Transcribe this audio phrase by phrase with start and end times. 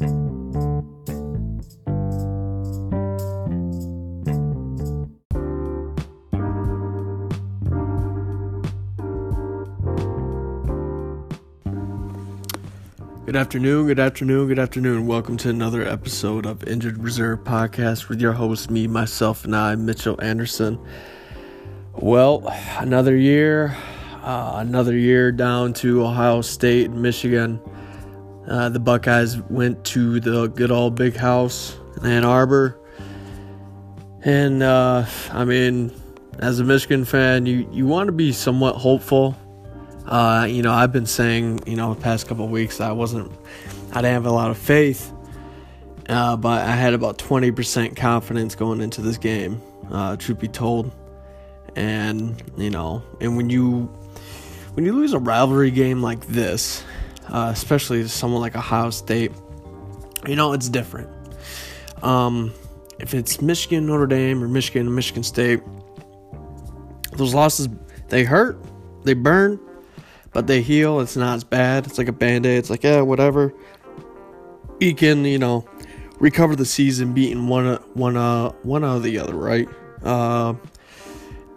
[0.00, 0.08] Good
[13.36, 15.06] afternoon, good afternoon, good afternoon.
[15.06, 19.74] Welcome to another episode of Injured Reserve Podcast with your host, me, myself, and I,
[19.74, 20.78] Mitchell Anderson.
[21.92, 23.76] Well, another year,
[24.22, 27.60] uh, another year down to Ohio State Michigan.
[28.46, 32.78] Uh, the Buckeyes went to the good old big house in Ann Arbor.
[34.22, 35.92] And, uh, I mean,
[36.38, 39.36] as a Michigan fan, you, you want to be somewhat hopeful
[40.10, 43.30] uh, you know, I've been saying, you know, the past couple weeks I wasn't,
[43.92, 45.12] I didn't have a lot of faith,
[46.08, 50.90] uh, but I had about 20% confidence going into this game, uh, truth be told.
[51.76, 53.82] And, you know, and when you,
[54.74, 56.82] when you lose a rivalry game like this,
[57.30, 59.32] uh, especially someone like Ohio State,
[60.26, 61.08] you know, it's different.
[62.02, 62.52] Um,
[62.98, 65.60] if it's Michigan, Notre Dame, or Michigan, Michigan State,
[67.12, 67.68] those losses,
[68.08, 68.58] they hurt,
[69.04, 69.58] they burn,
[70.32, 71.00] but they heal.
[71.00, 71.86] It's not as bad.
[71.86, 72.58] It's like a band aid.
[72.58, 73.54] It's like, yeah, whatever.
[74.80, 75.66] You can, you know,
[76.18, 79.68] recover the season beating one, one, uh, one out of the other, right?
[80.02, 80.54] Uh,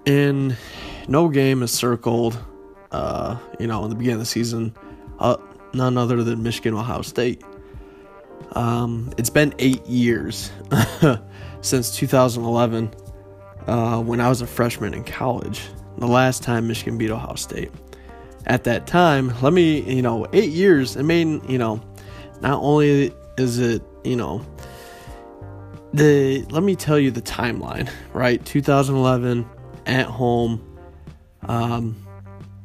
[0.06, 0.58] and
[1.08, 2.38] no game is circled,
[2.92, 4.74] uh, you know, in the beginning of the season,
[5.20, 5.38] uh,
[5.74, 7.44] none other than Michigan, Ohio State.
[8.54, 10.52] Um, it's been eight years
[11.62, 12.94] since 2011
[13.68, 15.62] uh, when I was a freshman in college.
[15.98, 17.72] The last time Michigan beat Ohio State
[18.46, 21.82] at that time, let me, you know, eight years, it mean, you know,
[22.42, 24.46] not only is it, you know,
[25.94, 28.44] the, let me tell you the timeline, right?
[28.46, 29.48] 2011
[29.86, 30.62] at home,
[31.44, 31.96] um,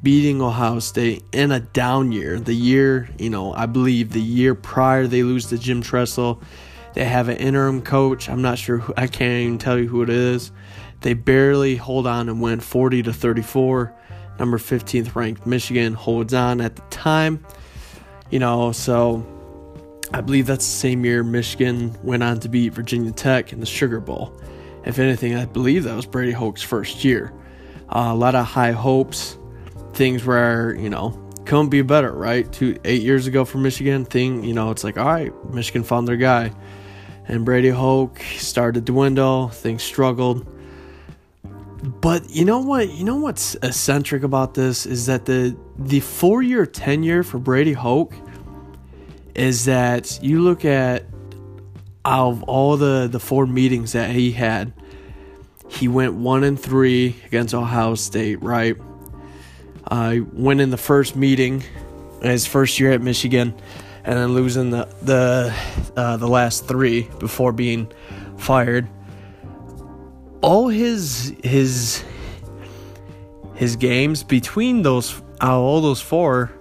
[0.02, 2.38] beating Ohio State in a down year.
[2.38, 6.40] The year, you know, I believe the year prior they lose to Jim Tressel.
[6.94, 8.28] They have an interim coach.
[8.28, 10.52] I'm not sure who, I can't even tell you who it is.
[11.00, 13.94] They barely hold on and win 40 to 34
[14.38, 17.44] number 15th ranked Michigan holds on at the time.
[18.30, 19.26] You know, so
[20.12, 23.66] I believe that's the same year Michigan went on to beat Virginia Tech in the
[23.66, 24.32] Sugar Bowl.
[24.84, 27.32] If anything, I believe that was Brady Hoke's first year.
[27.88, 29.37] Uh, a lot of high hopes,
[29.98, 31.10] things where, you know,
[31.44, 32.50] couldn't be better, right?
[32.52, 36.06] Two, eight years ago for Michigan, thing, you know, it's like, all right, Michigan found
[36.06, 36.52] their guy.
[37.26, 40.46] And Brady Hoke started to dwindle, things struggled.
[41.82, 42.90] But you know what?
[42.90, 47.72] You know what's eccentric about this is that the the four year tenure for Brady
[47.72, 48.14] Hoke
[49.34, 51.04] is that you look at
[52.04, 54.72] out of all the the four meetings that he had,
[55.68, 58.42] he went one and three against Ohio State.
[58.42, 58.76] Right,
[59.88, 61.64] uh, in the first meeting,
[62.22, 63.54] his first year at Michigan,
[64.04, 65.54] and then losing the the
[65.96, 67.90] uh, the last three before being
[68.36, 68.88] fired.
[70.40, 72.04] All his his
[73.54, 76.52] his games between those all those four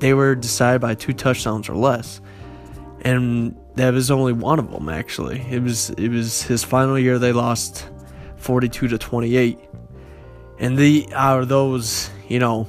[0.00, 2.20] they were decided by two touchdowns or less.
[3.02, 5.40] And that was only one of them actually.
[5.50, 7.18] It was it was his final year.
[7.18, 7.88] They lost
[8.36, 9.58] 42 to 28
[10.58, 12.66] and the out of those you know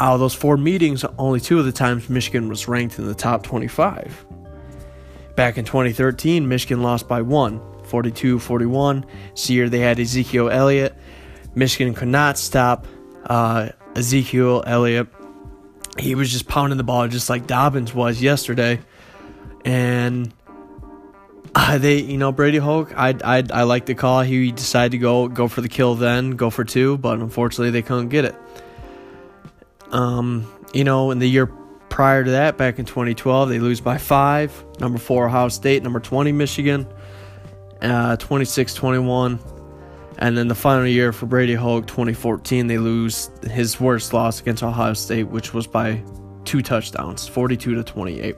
[0.00, 3.14] out of those four meetings only two of the times michigan was ranked in the
[3.14, 4.26] top 25
[5.36, 9.04] back in 2013 michigan lost by one 42 41.
[9.32, 10.94] This year they had Ezekiel Elliott.
[11.54, 12.86] Michigan could not stop
[13.26, 15.08] uh, Ezekiel Elliott.
[15.98, 18.80] He was just pounding the ball just like Dobbins was yesterday.
[19.64, 20.34] And
[21.54, 24.22] uh, they, you know, Brady Hoke, I, I, I like the call.
[24.22, 27.82] He decided to go go for the kill then, go for two, but unfortunately they
[27.82, 28.34] couldn't get it.
[29.90, 31.46] Um, you know, in the year
[31.88, 34.64] prior to that, back in 2012, they lose by five.
[34.80, 35.82] Number four, Ohio State.
[35.82, 36.86] Number 20, Michigan
[37.84, 39.38] uh, 26 21.
[40.18, 44.62] And then the final year for Brady Hoke, 2014, they lose his worst loss against
[44.62, 46.02] Ohio State, which was by
[46.44, 48.36] two touchdowns, 42 to 28.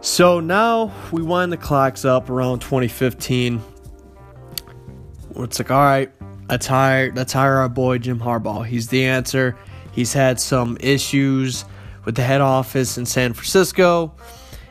[0.00, 3.60] So now we wind the clocks up around 2015.
[5.36, 6.10] It's like, all right,
[6.48, 8.64] let's hire, let's hire our boy Jim Harbaugh.
[8.66, 9.56] He's the answer.
[9.92, 11.64] He's had some issues
[12.04, 14.14] with the head office in San Francisco.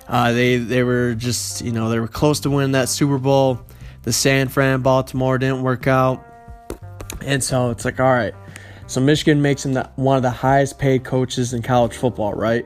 [0.08, 3.60] Uh, they they were just you know they were close to winning that Super Bowl.
[4.04, 6.26] The San Fran Baltimore didn't work out,
[7.22, 8.34] and so it's like all right.
[8.88, 12.66] So Michigan makes him the, one of the highest paid coaches in college football, right?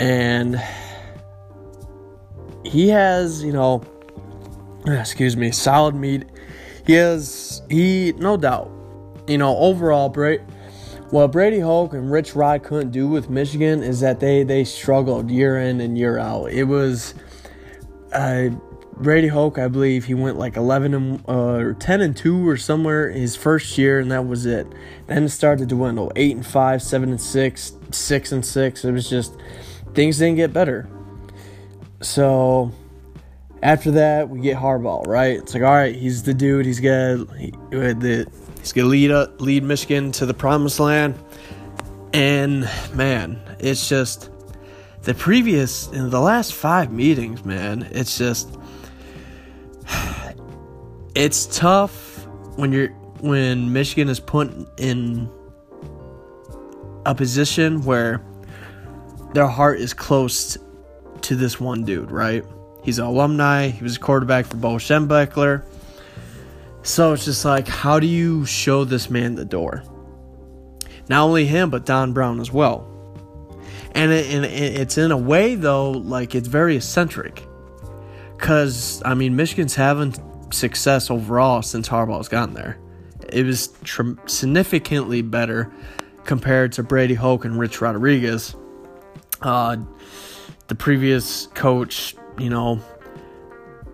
[0.00, 0.58] And
[2.68, 3.82] he has you know,
[4.86, 6.24] excuse me, solid meat.
[6.86, 8.70] He has he no doubt,
[9.26, 10.42] you know overall, Brady
[11.10, 15.30] what Brady Hoke and Rich Rod couldn't do with Michigan is that they they struggled
[15.30, 16.46] year in and year out.
[16.46, 17.14] It was
[18.12, 18.50] uh,
[18.92, 22.56] Brady Hoke, I believe he went like 11 and uh, or 10 and 2 or
[22.56, 24.66] somewhere his first year and that was it.
[25.06, 26.12] Then it started to dwindle.
[26.14, 28.84] 8 and 5, 7 and 6, 6 and 6.
[28.84, 29.36] It was just
[29.94, 30.88] things didn't get better.
[32.00, 32.72] So
[33.62, 35.38] after that, we get Harbaugh, right?
[35.38, 36.66] It's like, all right, he's the dude.
[36.66, 41.18] He's gonna he, he's gonna lead uh, lead Michigan to the promised land.
[42.12, 44.30] And man, it's just
[45.02, 47.88] the previous in the last five meetings, man.
[47.90, 48.56] It's just
[51.14, 52.90] it's tough when you're
[53.20, 55.28] when Michigan is put in
[57.04, 58.22] a position where
[59.34, 60.56] their heart is close
[61.28, 62.42] to this one dude, right?
[62.82, 63.68] He's an alumni.
[63.68, 65.62] He was a quarterback for Bo Schembechler.
[66.82, 69.82] So it's just like, how do you show this man the door?
[71.10, 72.86] Not only him, but Don Brown as well.
[73.92, 77.42] And, it, and it's in a way, though, like it's very eccentric.
[78.38, 80.14] Because, I mean, Michigan's having
[80.50, 82.78] success overall since Harbaugh's gotten there.
[83.30, 85.70] It was tr- significantly better
[86.24, 88.56] compared to Brady Hoke and Rich Rodriguez.
[89.42, 89.76] Uh,
[90.68, 92.80] the previous coach, you know,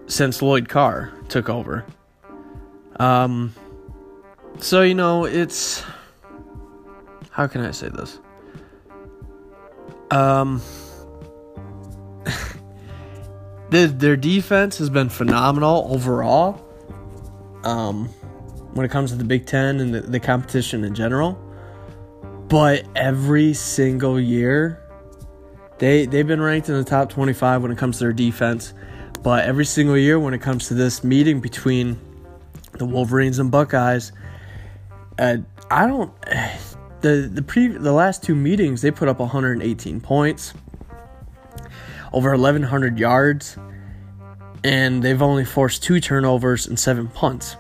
[0.07, 1.87] since Lloyd Carr took over.
[2.97, 3.55] Um,
[4.59, 5.83] so, you know, it's.
[7.31, 8.21] How can I say this?
[10.11, 10.63] Um,
[13.71, 16.61] the, their defense has been phenomenal overall.
[17.65, 18.09] Um,
[18.75, 21.33] when it comes to the Big Ten and the, the competition in general,
[22.49, 24.84] but every single year,
[25.79, 28.75] they they've been ranked in the top 25 when it comes to their defense.
[29.23, 31.99] But every single year, when it comes to this meeting between
[32.73, 34.13] the Wolverines and Buckeyes,
[35.19, 35.39] uh,
[35.71, 36.13] I don't.
[37.01, 40.55] The the pre the last two meetings they put up 118 points
[42.15, 43.59] over 1,100 yards,
[44.63, 47.57] and they've only forced two turnovers and seven punts.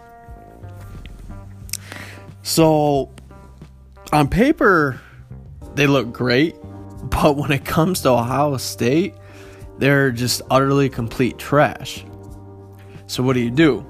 [2.42, 3.10] So,
[4.12, 5.00] on paper,
[5.74, 6.54] they look great,
[7.10, 9.14] but when it comes to Ohio State,
[9.78, 12.04] they're just utterly complete trash.
[13.06, 13.86] So, what do you do?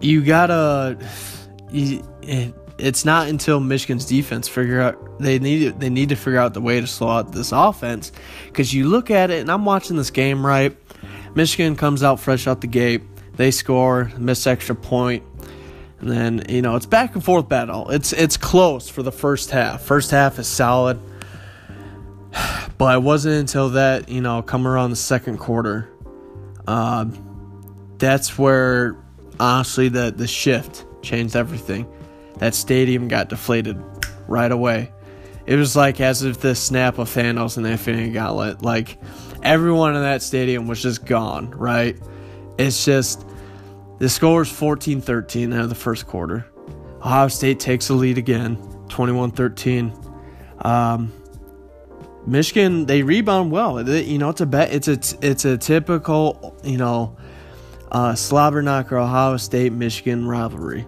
[0.00, 0.98] You gotta.
[1.70, 2.02] You,
[2.78, 6.60] it's not until Michigan's defense figure out they need they need to figure out the
[6.60, 8.10] way to slow out this offense
[8.46, 10.76] because you look at it and I'm watching this game right.
[11.34, 13.02] Michigan comes out fresh out the gate,
[13.36, 15.22] they score, miss extra point,
[16.00, 17.90] and then you know it's back and forth battle.
[17.90, 19.82] It's it's close for the first half.
[19.82, 20.98] First half is solid,
[22.78, 25.90] but it wasn't until that you know come around the second quarter,
[26.66, 27.06] uh,
[27.98, 28.96] that's where
[29.38, 31.86] honestly the the shift changed everything
[32.38, 33.82] that stadium got deflated
[34.26, 34.90] right away.
[35.46, 38.62] It was like as if the snap of Thanos in the Infinity Gauntlet.
[38.62, 38.98] Like
[39.42, 41.98] everyone in that stadium was just gone, right?
[42.58, 43.26] It's just
[44.00, 46.46] the score is 14 13 out of the first quarter.
[47.00, 48.56] Ohio State takes the lead again,
[48.88, 49.92] 21 13.
[50.62, 51.12] Um,
[52.26, 53.86] Michigan they rebound well.
[53.88, 54.72] You know it's a bet.
[54.72, 57.16] It's a it's a typical you know
[57.92, 60.86] uh, slobber knocker Ohio State Michigan rivalry.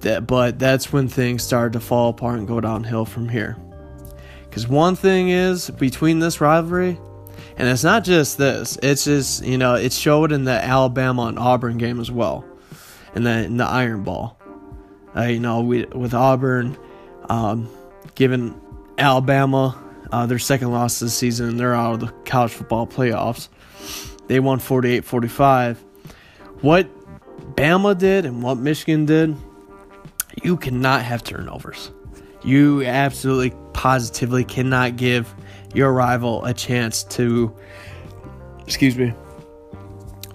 [0.00, 3.56] That, but that's when things started to fall apart and go downhill from here.
[4.42, 6.98] Because one thing is between this rivalry,
[7.56, 11.38] and it's not just this, it's just, you know, it showed in the Alabama and
[11.38, 12.44] Auburn game as well,
[13.14, 14.36] and then in the Iron Bowl.
[15.16, 16.76] Uh, you know, we, with Auburn
[17.28, 17.68] um,
[18.14, 18.60] giving
[18.98, 19.80] Alabama
[20.10, 23.48] uh, their second loss this season, and they're out of the college football playoffs.
[24.26, 25.78] They won 48 45.
[26.62, 26.88] What
[27.54, 29.36] Bama did and what Michigan did
[30.42, 31.90] you cannot have turnovers.
[32.42, 35.32] You absolutely positively cannot give
[35.74, 37.54] your rival a chance to
[38.66, 39.12] excuse me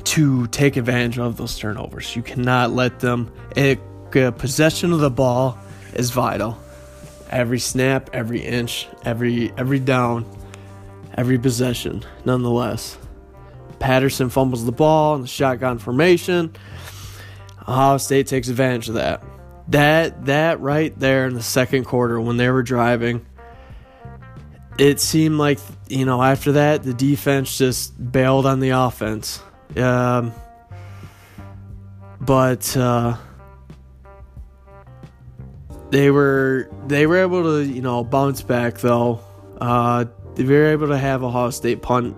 [0.03, 2.15] to take advantage of those turnovers.
[2.15, 3.79] You cannot let them it,
[4.15, 5.57] uh, possession of the ball
[5.93, 6.57] is vital.
[7.29, 10.25] Every snap, every inch, every every down,
[11.15, 12.97] every possession, nonetheless.
[13.79, 16.53] Patterson fumbles the ball in the shotgun formation.
[17.61, 19.23] Ohio State takes advantage of that.
[19.67, 23.25] That that right there in the second quarter when they were driving,
[24.79, 29.41] it seemed like you know after that the defense just bailed on the offense.
[29.75, 30.33] Um,
[32.21, 33.17] but uh,
[35.89, 39.19] they were they were able to you know bounce back though.
[39.59, 40.05] Uh,
[40.35, 42.15] they were able to have a Ohio State punt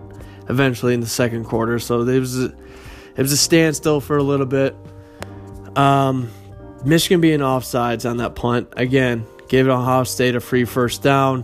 [0.50, 2.46] eventually in the second quarter, so it was a,
[3.16, 4.76] it was a standstill for a little bit.
[5.76, 6.30] Um,
[6.86, 11.44] Michigan being offsides on that punt again gave Ohio State a free first down,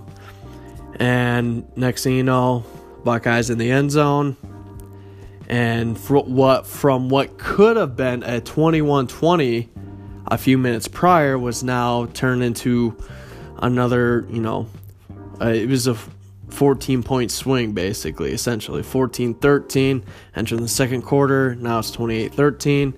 [1.00, 2.66] and next thing you know,
[3.04, 4.36] Buckeyes in the end zone.
[5.50, 9.70] And what from what could have been a 21-20
[10.27, 12.98] a few minutes prior was now turned into
[13.60, 14.68] another, you know,
[15.39, 15.96] uh, it was a
[16.50, 20.04] 14 point swing basically, essentially 14-13
[20.36, 21.56] entering the second quarter.
[21.56, 22.94] Now it's 28-13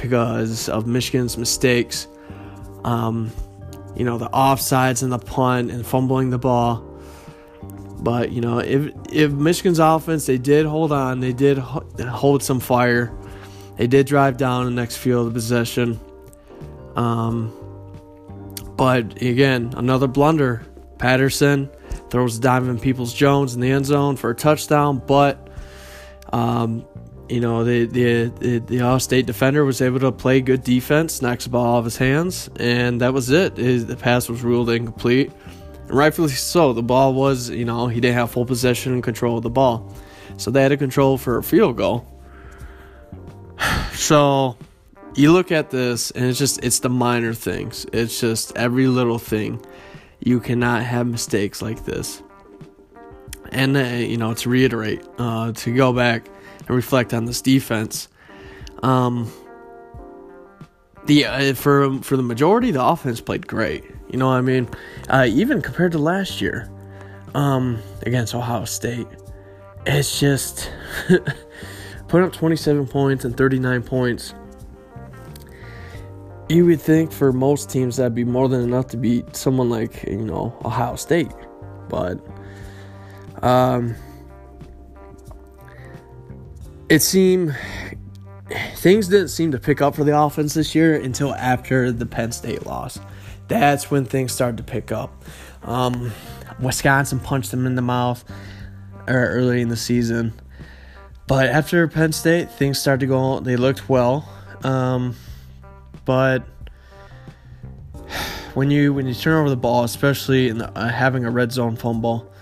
[0.00, 2.08] because of Michigan's mistakes.
[2.84, 3.30] Um,
[3.94, 6.86] you know, the offsides and the punt and fumbling the ball.
[8.00, 12.60] But you know, if if Michigan's offense, they did hold on, they did hold some
[12.60, 13.12] fire,
[13.76, 16.00] they did drive down the next field of possession.
[16.96, 17.54] Um,
[18.76, 20.66] but again, another blunder.
[20.98, 21.70] Patterson
[22.10, 25.48] throws Donovan Peoples Jones in the end zone for a touchdown, but
[26.30, 26.86] um,
[27.28, 31.22] you know the the the, the Ohio State defender was able to play good defense,
[31.22, 33.56] knocks the ball off his hands, and that was it.
[33.56, 35.32] the pass was ruled incomplete
[35.90, 36.72] rightfully so.
[36.72, 39.94] The ball was, you know, he didn't have full possession and control of the ball.
[40.36, 42.06] So they had to control for a field goal.
[43.92, 44.56] So
[45.14, 47.84] you look at this and it's just it's the minor things.
[47.92, 49.64] It's just every little thing.
[50.20, 52.22] You cannot have mistakes like this.
[53.52, 56.28] And uh, you know, to reiterate, uh, to go back
[56.60, 58.08] and reflect on this defense,
[58.82, 59.30] um,
[61.06, 63.84] the uh, for for the majority, the offense played great.
[64.10, 64.68] You know what I mean?
[65.08, 66.68] Uh, even compared to last year,
[67.34, 69.06] um, against Ohio State,
[69.86, 70.70] it's just
[72.08, 74.34] put up 27 points and 39 points.
[76.48, 80.02] You would think for most teams that'd be more than enough to beat someone like
[80.08, 81.30] you know Ohio State,
[81.88, 82.18] but
[83.42, 83.94] um,
[86.88, 87.56] it seemed
[88.74, 92.32] things didn't seem to pick up for the offense this year until after the Penn
[92.32, 92.98] State loss.
[93.50, 95.24] That's when things started to pick up.
[95.64, 96.12] Um,
[96.60, 98.24] Wisconsin punched them in the mouth
[99.08, 100.32] early in the season.
[101.26, 103.40] But after Penn State, things started to go.
[103.40, 104.28] They looked well,
[104.62, 105.16] um,
[106.04, 106.44] but
[108.54, 111.50] when you when you turn over the ball, especially in the, uh, having a red
[111.50, 112.32] zone fumble,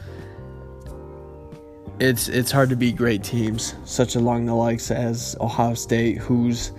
[2.00, 6.73] it's it's hard to beat great teams, such along the likes as Ohio State, who's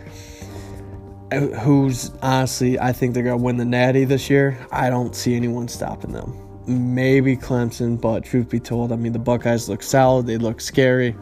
[1.32, 4.58] who's honestly I think they're gonna win the Natty this year.
[4.72, 6.34] I don't see anyone stopping them.
[6.68, 10.28] Maybe Clemson, but truth be told, I mean the Buckeyes look solid.
[10.28, 11.16] They look scary.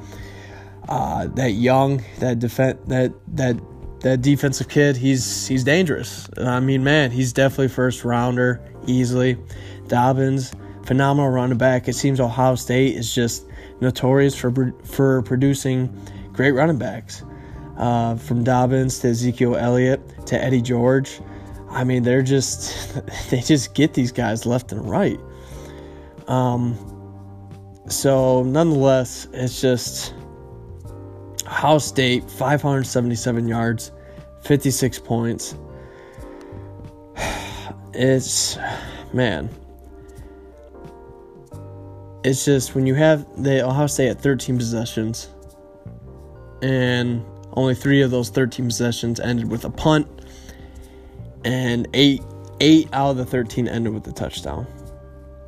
[0.89, 3.57] Uh, that young, that defense, that that
[4.01, 6.29] that defensive kid, he's he's dangerous.
[6.37, 9.37] I mean, man, he's definitely first rounder easily.
[9.87, 10.53] Dobbins,
[10.85, 11.87] phenomenal running back.
[11.87, 13.45] It seems Ohio State is just
[13.81, 15.93] notorious for for producing
[16.33, 17.23] great running backs.
[17.77, 21.19] Uh, from Dobbins to Ezekiel Elliott to Eddie George.
[21.69, 25.19] I mean, they're just they just get these guys left and right.
[26.27, 26.75] Um,
[27.87, 30.13] so nonetheless, it's just
[31.45, 33.91] Ohio State 577 yards,
[34.43, 35.55] 56 points.
[37.99, 38.59] It's
[39.11, 39.49] man,
[42.23, 45.29] it's just when you have the Ohio State at 13 possessions,
[46.61, 47.25] and
[47.57, 50.07] only three of those 13 possessions ended with a punt,
[51.43, 52.21] and eight
[52.59, 54.65] eight out of the 13 ended with a touchdown,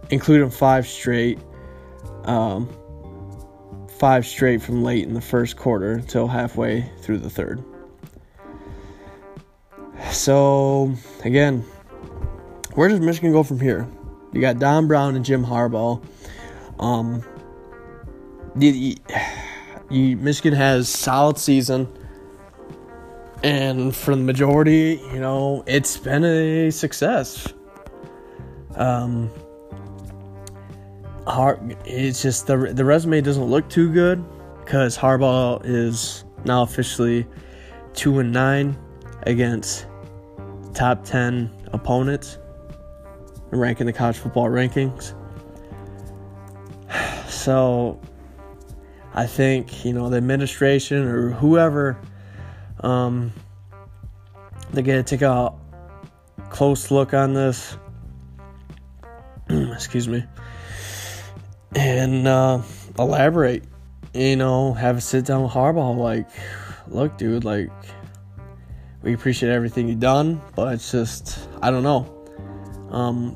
[0.10, 1.40] including five straight.
[2.24, 2.70] Um,
[3.98, 7.64] five straight from late in the first quarter until halfway through the third.
[10.12, 10.94] So
[11.26, 11.62] again,
[12.76, 13.88] where does Michigan go from here?
[14.32, 16.02] You got Don Brown and Jim Harbaugh
[16.80, 17.24] um,
[18.58, 18.96] you,
[19.90, 21.88] you, Michigan has solid season,
[23.44, 27.54] and for the majority, you know, it's been a success.
[28.76, 29.32] Um,
[31.28, 34.24] hard, it's just the the resume doesn't look too good
[34.64, 37.26] because Harbaugh is now officially
[37.94, 38.78] two and nine
[39.24, 39.88] against
[40.74, 42.38] top ten opponents,
[43.52, 45.14] ranking the college football rankings.
[47.30, 48.00] So
[49.14, 52.00] I think, you know, the administration or whoever,
[52.82, 53.34] um,
[54.72, 55.54] they're going to take a
[56.50, 57.78] close look on this.
[59.50, 60.24] Excuse me.
[61.76, 62.62] And uh,
[62.98, 63.64] elaborate.
[64.14, 65.96] You know, have a sit down with Harbaugh.
[65.96, 66.30] Like,
[66.88, 67.70] look, dude, like,
[69.04, 72.16] we appreciate everything you've done, but it's just, I don't know.
[72.92, 73.36] Um,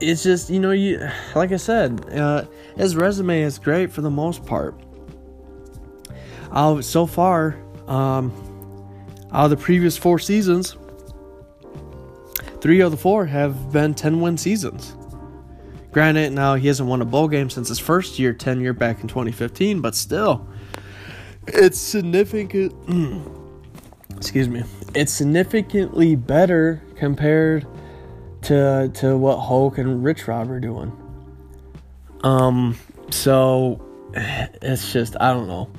[0.00, 2.44] it's just you know you like I said, uh,
[2.76, 4.78] his resume is great for the most part.
[6.50, 7.56] Uh, so far,
[7.88, 8.32] um,
[9.32, 10.76] out of the previous four seasons,
[12.60, 14.96] three of the four have been 10 win seasons.
[15.92, 19.00] Granted, now he hasn't won a bowl game since his first year, 10 year back
[19.00, 20.48] in 2015, but still,
[21.46, 22.74] it's significant.
[24.16, 24.64] excuse me.
[24.94, 27.66] It's significantly better compared
[28.42, 30.92] to to what Hoke and Rich Rod are doing.
[32.22, 32.76] Um,
[33.10, 35.70] so it's just I don't know.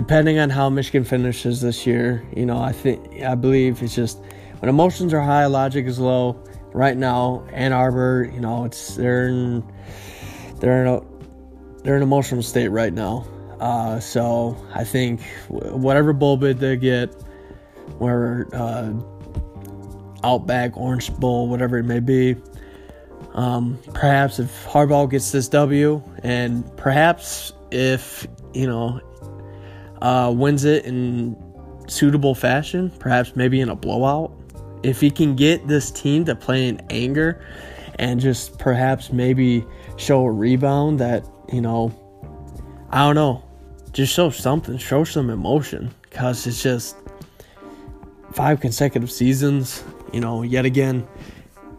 [0.00, 4.18] Depending on how Michigan finishes this year, you know, I think I believe it's just
[4.60, 6.42] when emotions are high, logic is low
[6.72, 9.62] right now, Ann Arbor, you know, it's they're in
[10.58, 11.00] they're in a
[11.82, 13.26] they're in an emotional state right now.
[13.60, 17.12] Uh, so I think whatever bowl bid they get,
[17.98, 18.94] where uh,
[20.24, 22.36] Outback, Orange Bowl, whatever it may be,
[23.34, 28.98] um, perhaps if Harbaugh gets this W, and perhaps if you know
[30.02, 31.36] uh, wins it in
[31.88, 34.32] suitable fashion, perhaps maybe in a blowout,
[34.82, 37.44] if he can get this team to play in anger
[37.98, 39.64] and just perhaps maybe
[39.96, 41.94] show a rebound that, you know,
[42.90, 43.44] I don't know,
[43.92, 46.96] just show something, show some emotion because it's just
[48.32, 51.06] five consecutive seasons, you know, yet again,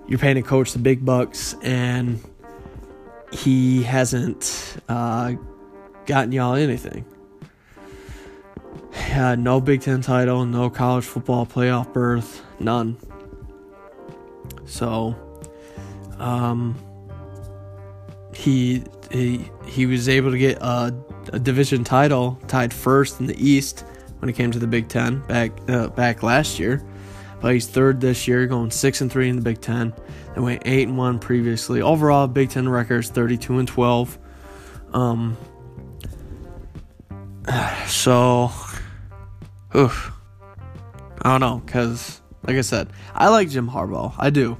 [0.07, 2.19] you're paying a coach the big bucks and
[3.31, 5.33] he hasn't uh,
[6.05, 7.05] gotten y'all anything.
[8.93, 12.97] Yeah, no Big Ten title, no college football playoff berth, none.
[14.65, 15.15] So,
[16.17, 16.75] um,
[18.33, 20.95] he he he was able to get a,
[21.33, 23.85] a, division title, tied first in the East
[24.19, 26.81] when it came to the Big Ten back uh, back last year.
[27.41, 29.93] But he's third this year, going six and three in the Big Ten.
[30.35, 31.81] They went eight and one previously.
[31.81, 34.17] Overall, Big Ten records thirty two and twelve.
[34.93, 35.37] Um.
[37.87, 38.51] So,
[39.75, 40.11] oof.
[41.21, 44.13] I don't know, cause like I said, I like Jim Harbaugh.
[44.17, 44.57] I do.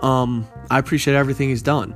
[0.00, 1.94] Um, I appreciate everything he's done.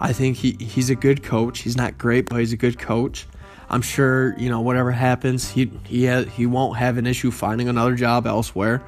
[0.00, 1.60] I think he, he's a good coach.
[1.60, 3.26] He's not great, but he's a good coach.
[3.70, 7.68] I'm sure you know whatever happens, he he ha- he won't have an issue finding
[7.68, 8.82] another job elsewhere.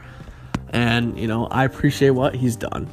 [0.71, 2.89] And you know I appreciate what he's done.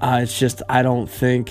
[0.00, 1.50] Uh, it's just I don't think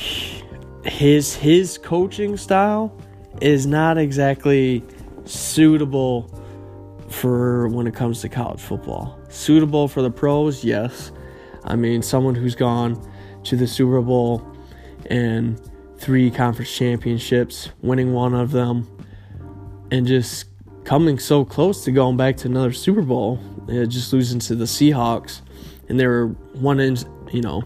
[0.84, 3.00] his his coaching style
[3.42, 4.84] is not exactly
[5.26, 6.30] suitable
[7.10, 9.20] for when it comes to college football.
[9.30, 11.12] Suitable for the pros, yes.
[11.64, 13.02] I mean, someone who's gone
[13.44, 14.46] to the Super Bowl
[15.10, 15.60] and
[15.98, 18.88] three conference championships, winning one of them,
[19.92, 20.46] and just
[20.84, 24.66] coming so close to going back to another Super Bowl, uh, just losing to the
[24.66, 25.42] Seahawks,
[25.90, 26.98] and they were one in,
[27.32, 27.62] you know,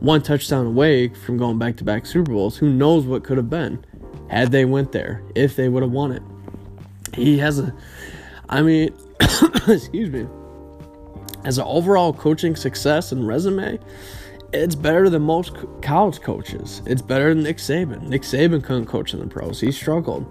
[0.00, 2.56] one touchdown away from going back to back Super Bowls.
[2.56, 3.84] Who knows what could have been
[4.28, 6.22] had they went there if they would have won it.
[7.14, 7.74] He has a,
[8.48, 10.26] I mean, excuse me
[11.46, 13.78] as an overall coaching success and resume,
[14.52, 16.82] it's better than most college coaches.
[16.86, 18.02] It's better than Nick Saban.
[18.02, 19.60] Nick Saban couldn't coach in the pros.
[19.60, 20.26] He struggled.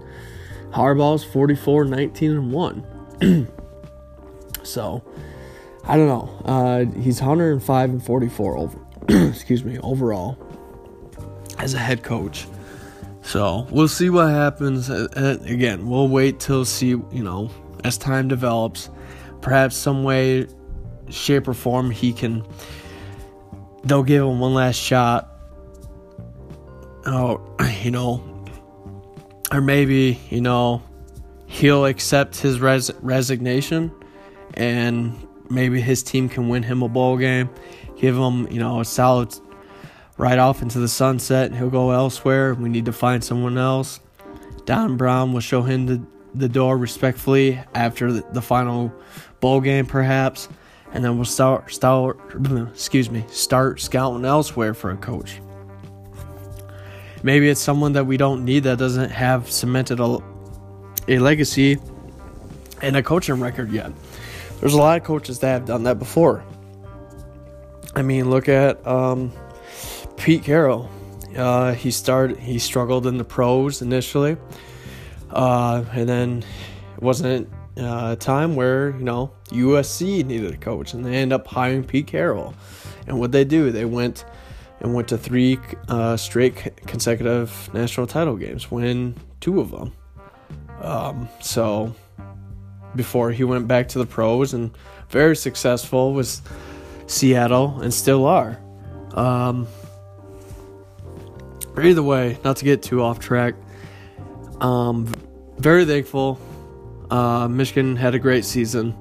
[0.70, 3.48] Harbaugh's 44, 19, and 1.
[4.62, 5.02] so,
[5.84, 6.42] I don't know.
[6.44, 8.78] Uh, he's 105 and 44 over,
[9.28, 10.36] excuse me, overall
[11.58, 12.46] as a head coach.
[13.26, 14.88] So, we'll see what happens.
[14.88, 17.50] Uh, again, we'll wait till see, you know,
[17.84, 18.88] as time develops.
[19.42, 20.46] Perhaps some way
[21.08, 22.44] shape or form he can
[23.84, 25.30] they'll give him one last shot
[27.06, 27.40] oh
[27.82, 28.22] you know
[29.52, 30.82] or maybe you know
[31.46, 33.92] he'll accept his res- resignation
[34.54, 35.14] and
[35.48, 37.48] maybe his team can win him a bowl game
[37.96, 39.34] give him you know a solid
[40.16, 44.00] right off into the sunset he'll go elsewhere we need to find someone else
[44.64, 46.02] don brown will show him the,
[46.34, 48.92] the door respectfully after the, the final
[49.40, 50.48] bowl game perhaps
[50.92, 52.18] and then we'll start start
[52.70, 55.40] excuse me start scouting elsewhere for a coach.
[57.22, 60.18] Maybe it's someone that we don't need that doesn't have cemented a,
[61.08, 61.78] a legacy
[62.82, 63.90] and a coaching record yet.
[64.60, 66.44] There's a lot of coaches that have done that before.
[67.94, 69.32] I mean, look at um,
[70.16, 70.88] Pete Carroll.
[71.36, 72.38] Uh, he started.
[72.38, 74.36] He struggled in the pros initially,
[75.30, 76.44] uh, and then
[76.96, 77.48] it wasn't
[77.78, 81.84] uh, a time where you know USC needed a coach, and they end up hiring
[81.84, 82.54] Pete Carroll.
[83.06, 84.24] And what they do, they went
[84.80, 86.54] and went to three uh, straight
[86.86, 89.92] consecutive national title games, win two of them.
[90.80, 91.94] Um, so
[92.94, 94.70] before he went back to the pros and
[95.10, 96.40] very successful with
[97.06, 98.58] Seattle and still are.
[99.12, 99.66] Um,
[101.84, 103.54] either way, not to get too off track.
[104.60, 105.12] Um,
[105.58, 106.40] very thankful
[107.10, 108.96] uh, Michigan had a great season.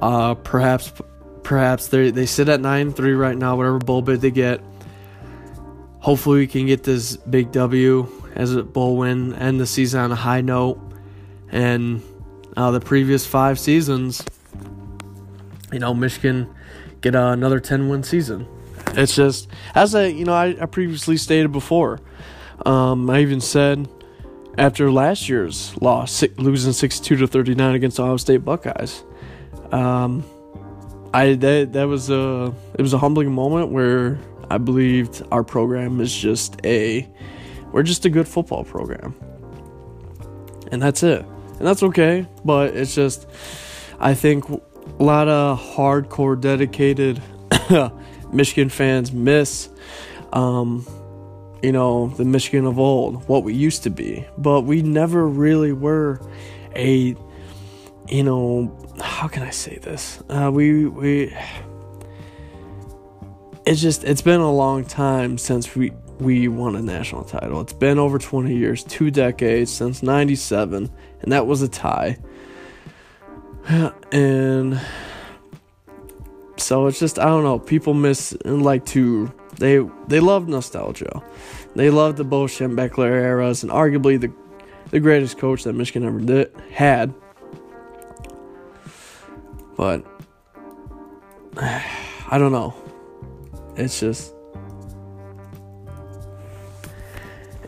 [0.00, 0.92] Uh, perhaps
[1.42, 4.60] perhaps they they sit at nine three right now, whatever bowl bid they get.
[6.00, 10.12] Hopefully, we can get this big W as a bowl win, end the season on
[10.12, 10.80] a high note,
[11.50, 12.02] and
[12.56, 14.24] uh, the previous five seasons,
[15.72, 16.52] you know, Michigan
[17.00, 18.46] get uh, another ten win season.
[18.94, 22.00] It's just as I you know I, I previously stated before.
[22.66, 23.88] Um, I even said
[24.58, 29.02] after last year's loss, losing 62 to 39 against Ohio State Buckeyes.
[29.72, 30.24] Um,
[31.14, 34.18] I that that was a it was a humbling moment where
[34.50, 37.08] I believed our program is just a
[37.72, 39.14] we're just a good football program.
[40.70, 41.24] And that's it.
[41.58, 43.26] And that's okay, but it's just
[43.98, 47.22] I think a lot of hardcore dedicated
[48.32, 49.68] Michigan fans miss
[50.32, 50.86] um,
[51.62, 54.26] you know, the Michigan of old, what we used to be.
[54.36, 56.20] But we never really were
[56.74, 57.16] a,
[58.08, 60.22] you know, how can I say this?
[60.28, 61.34] Uh, we we.
[63.64, 67.60] It's just it's been a long time since we we won a national title.
[67.60, 70.90] It's been over 20 years, two decades since 97,
[71.20, 72.18] and that was a tie.
[74.12, 74.78] And
[76.62, 81.22] so it's just I don't know, people miss and like to they they love nostalgia.
[81.74, 84.32] They love the Bo Schembechler eras and arguably the
[84.90, 87.12] the greatest coach that Michigan ever did had.
[89.76, 90.06] But
[91.56, 92.74] I don't know.
[93.76, 94.34] It's just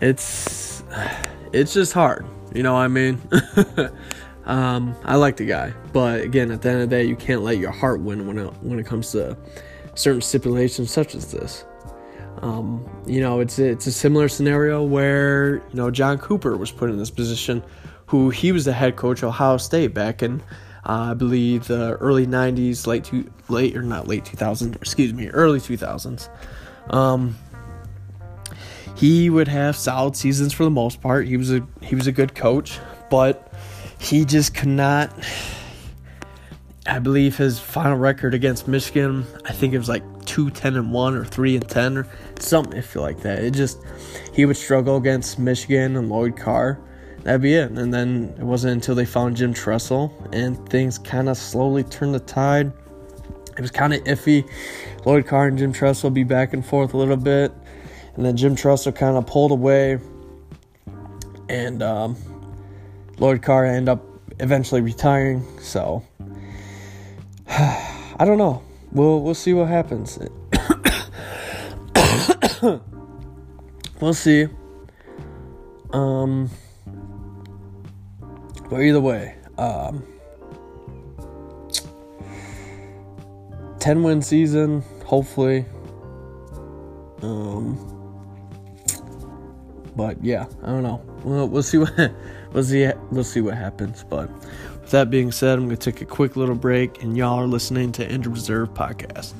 [0.00, 0.82] it's
[1.52, 2.26] it's just hard.
[2.54, 3.20] You know what I mean?
[4.46, 7.42] um, I like the guy, but again, at the end of the day, you can't
[7.42, 9.36] let your heart win when it, when it comes to
[9.94, 11.64] certain stipulations such as this.
[12.42, 16.90] Um, you know, it's it's a similar scenario where you know John Cooper was put
[16.90, 17.62] in this position,
[18.06, 20.42] who he was the head coach of Ohio State back in
[20.86, 25.28] uh, I believe the early '90s, late to late or not late 2000s, excuse me,
[25.28, 26.28] early 2000s.
[26.92, 27.36] Um,
[28.94, 31.26] he would have solid seasons for the most part.
[31.26, 32.78] He was a he was a good coach,
[33.10, 33.53] but
[34.04, 35.12] he just could not.
[36.86, 40.92] I believe his final record against Michigan, I think it was like two ten and
[40.92, 42.06] one or three and ten or
[42.38, 42.78] something.
[42.78, 43.42] if you like that.
[43.42, 43.78] It just
[44.34, 46.78] he would struggle against Michigan and Lloyd Carr.
[47.22, 47.70] That'd be it.
[47.70, 52.14] And then it wasn't until they found Jim Tressel and things kind of slowly turned
[52.14, 52.70] the tide.
[53.56, 54.46] It was kind of iffy.
[55.06, 57.52] Lloyd Carr and Jim Tressel be back and forth a little bit,
[58.16, 59.98] and then Jim Tressel kind of pulled away,
[61.48, 62.16] and um,
[63.18, 64.02] Lloyd Carr end up
[64.40, 65.44] eventually retiring.
[65.60, 66.02] So
[67.48, 68.62] I don't know.
[68.92, 70.18] We'll we'll see what happens.
[74.00, 74.46] we'll see.
[75.92, 76.50] Um,
[78.68, 80.02] but either way, um,
[83.78, 85.66] ten win season, hopefully.
[87.22, 87.78] Um,
[89.96, 91.02] but yeah, I don't know.
[91.22, 91.92] We'll, we'll see what
[92.54, 94.04] we'll see we'll see what happens.
[94.08, 94.30] But
[94.80, 97.92] with that being said, I'm gonna take a quick little break, and y'all are listening
[97.92, 99.34] to Injured Reserve podcast.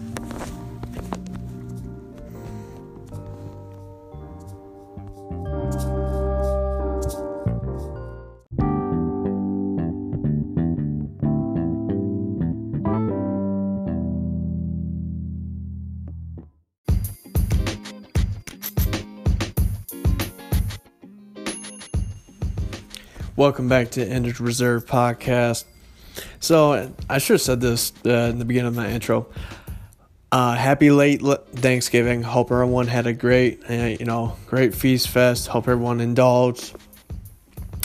[23.36, 25.64] Welcome back to Injured Reserve Podcast.
[26.38, 29.26] So, I should have said this uh, in the beginning of my intro.
[30.30, 32.22] Uh, happy late Thanksgiving.
[32.22, 35.48] Hope everyone had a great, uh, you know, great feast fest.
[35.48, 36.76] Hope everyone indulged.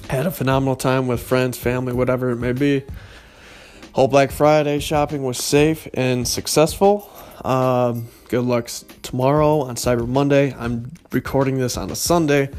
[0.08, 2.84] Had a phenomenal time with friends, family, whatever it may be.
[3.94, 7.10] Hope Black Friday shopping was safe and successful.
[7.44, 8.70] Um, good luck
[9.02, 10.54] tomorrow on Cyber Monday.
[10.54, 12.52] I'm recording this on a Sunday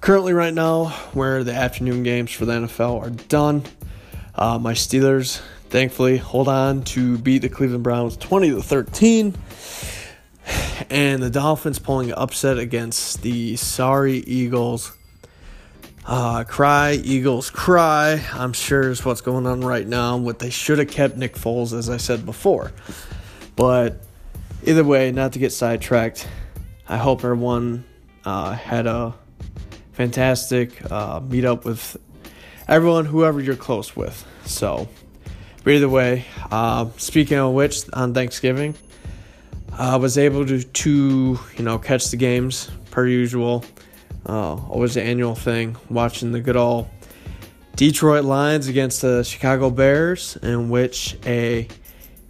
[0.00, 3.62] currently right now where the afternoon games for the NFL are done.
[4.34, 9.34] Uh, my Steelers, thankfully, hold on to beat the Cleveland Browns 20 to 13.
[10.88, 14.96] And the Dolphins pulling upset against the sorry Eagles.
[16.06, 18.24] Uh, cry, Eagles, cry.
[18.32, 20.16] I'm sure is what's going on right now.
[20.16, 22.72] What they should have kept Nick Foles, as I said before.
[23.54, 24.02] But
[24.64, 26.26] either way, not to get sidetracked,
[26.88, 27.84] I hope everyone
[28.24, 29.14] uh, had a
[30.00, 30.90] fantastic.
[30.90, 31.94] Uh, meet up with
[32.66, 34.26] everyone, whoever you're close with.
[34.46, 34.88] So,
[35.62, 38.74] but either way, uh, speaking of which, on Thanksgiving,
[39.74, 43.62] I was able to, to you know catch the games per usual.
[44.24, 46.88] Uh, always the annual thing, watching the good old
[47.76, 51.68] Detroit Lions against the Chicago Bears, in which a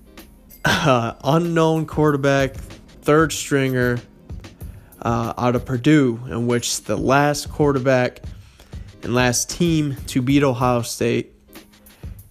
[0.65, 2.57] uh, unknown quarterback,
[3.03, 4.01] third stringer
[5.03, 8.21] uh, out of Purdue, in which the last quarterback
[9.03, 11.33] and last team to beat Ohio State,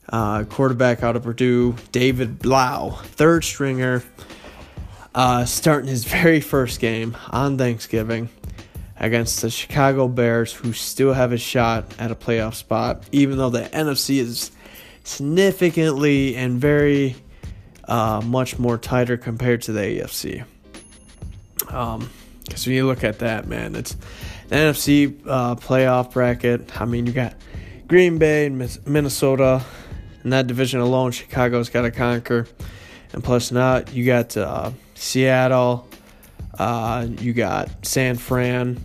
[0.09, 4.03] uh, quarterback out of Purdue, David Blough, third stringer,
[5.15, 8.29] uh, starting his very first game on Thanksgiving
[8.97, 13.49] against the Chicago Bears, who still have a shot at a playoff spot, even though
[13.49, 14.51] the NFC is
[15.03, 17.15] significantly and very
[17.87, 20.45] uh, much more tighter compared to the AFC.
[21.69, 22.09] Um,
[22.49, 23.95] because when you look at that, man, it's
[24.49, 26.81] the NFC uh, playoff bracket.
[26.81, 27.35] I mean, you got
[27.87, 29.63] Green Bay and Minnesota
[30.23, 31.11] in that division alone.
[31.11, 32.47] Chicago's got to conquer,
[33.13, 35.87] and plus, not you got uh, Seattle,
[36.57, 38.83] uh, you got San Fran.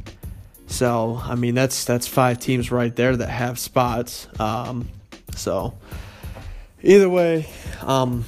[0.66, 4.29] So I mean, that's that's five teams right there that have spots.
[4.38, 4.88] Um,
[5.35, 5.74] so
[6.83, 7.46] either way,
[7.83, 8.24] um,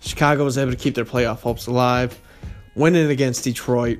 [0.00, 2.18] Chicago was able to keep their playoff hopes alive,
[2.74, 3.98] winning against Detroit.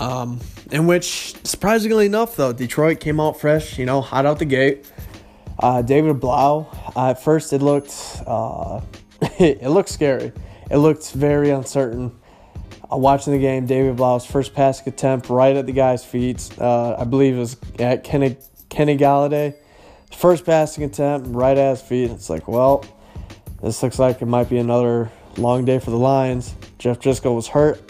[0.00, 4.44] Um, in which, surprisingly enough, though, Detroit came out fresh, you know, hot out the
[4.44, 4.90] gate.
[5.58, 7.94] Uh, David Blough, uh, at first it looked,
[8.26, 8.80] uh,
[9.38, 10.32] it looked scary.
[10.70, 12.12] It looked very uncertain.
[12.92, 16.50] Uh, watching the game, David Blough's first passing attempt right at the guy's feet.
[16.60, 18.36] Uh, I believe it was at Kenny,
[18.68, 19.54] Kenny Golladay.
[20.12, 22.10] First passing attempt right at his feet.
[22.10, 22.84] It's like, well,
[23.62, 26.54] this looks like it might be another long day for the Lions.
[26.78, 27.85] Jeff Driskel was hurt.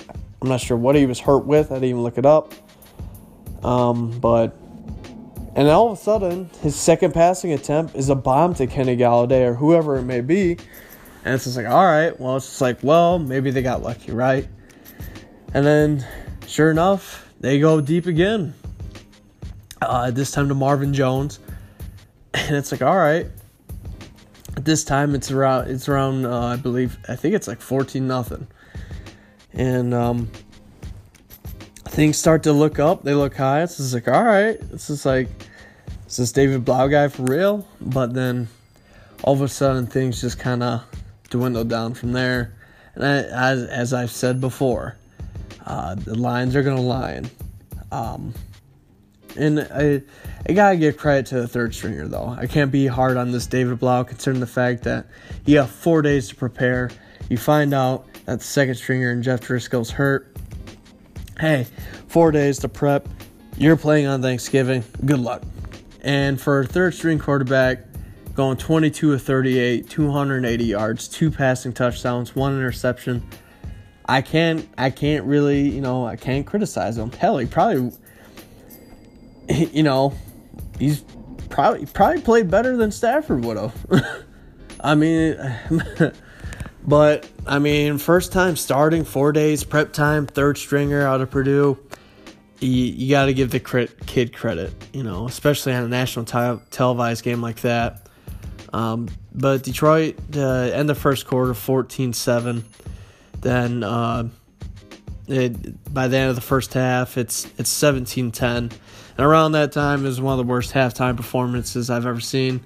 [0.46, 1.72] I'm not sure what he was hurt with.
[1.72, 2.54] I didn't even look it up.
[3.64, 4.56] Um, but
[5.56, 9.44] and all of a sudden, his second passing attempt is a bomb to Kenny Golladay
[9.44, 10.52] or whoever it may be.
[11.24, 14.12] And it's just like, all right, well, it's just like, well, maybe they got lucky,
[14.12, 14.46] right?
[15.52, 16.06] And then,
[16.46, 18.54] sure enough, they go deep again.
[19.82, 21.40] Uh, this time to Marvin Jones,
[22.34, 23.26] and it's like, all right,
[24.54, 28.46] this time it's around it's around uh, I believe I think it's like 14 nothing.
[29.56, 30.30] And um,
[31.88, 33.62] things start to look up, they look high.
[33.62, 35.28] It's just like, all right, this is like
[36.08, 37.66] is this David Blough guy for real?
[37.80, 38.48] But then
[39.24, 40.84] all of a sudden things just kind of
[41.30, 42.54] dwindle down from there.
[42.94, 43.16] And I,
[43.50, 44.96] as as I've said before,
[45.64, 47.28] uh, the lines are gonna line.
[47.90, 48.34] Um,
[49.36, 50.02] and I,
[50.48, 52.36] I gotta give credit to the third stringer though.
[52.38, 55.06] I can't be hard on this David Blough considering the fact that
[55.44, 56.90] you have four days to prepare.
[57.28, 60.36] You find out that the second stringer and Jeff Driskel's hurt.
[61.40, 61.66] Hey,
[62.08, 63.08] four days to prep.
[63.56, 64.84] You're playing on Thanksgiving.
[65.04, 65.42] Good luck.
[66.02, 67.84] And for third string quarterback,
[68.34, 73.26] going 22 of 38, 280 yards, two passing touchdowns, one interception.
[74.08, 77.10] I can't I can't really, you know, I can't criticize him.
[77.12, 77.92] Hell, he probably
[79.48, 80.12] you know,
[80.78, 81.02] he's
[81.48, 84.24] probably probably played better than Stafford would have.
[84.80, 85.36] I mean,
[86.86, 91.78] but I mean, first time starting, four days prep time, third stringer out of Purdue.
[92.60, 96.62] You, you got to give the kid credit, you know, especially on a national te-
[96.70, 98.08] televised game like that.
[98.72, 102.64] Um, but Detroit uh, end the first quarter 14 7.
[103.40, 104.28] Then uh,
[105.28, 108.70] it, by the end of the first half, it's it's 17 10.
[109.18, 112.62] And around that time is one of the worst halftime performances I've ever seen.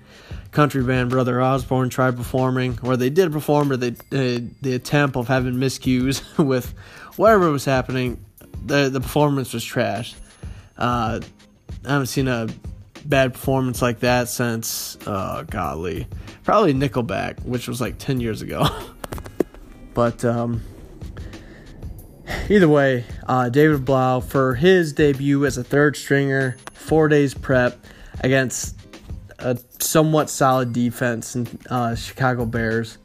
[0.52, 5.28] Country band Brother Osborne tried performing, or they did perform, or they, the attempt of
[5.28, 6.74] having miscues with
[7.16, 8.24] whatever was happening,
[8.64, 10.14] the the performance was trash.
[10.76, 11.20] Uh,
[11.84, 12.48] I haven't seen a
[13.04, 16.06] bad performance like that since, uh, golly,
[16.44, 18.66] probably Nickelback, which was like 10 years ago.
[19.94, 20.62] but um,
[22.48, 27.78] Either way, uh, David Blough for his debut as a third stringer, four days prep
[28.20, 28.79] against
[29.40, 32.98] a somewhat solid defense in uh, Chicago Bears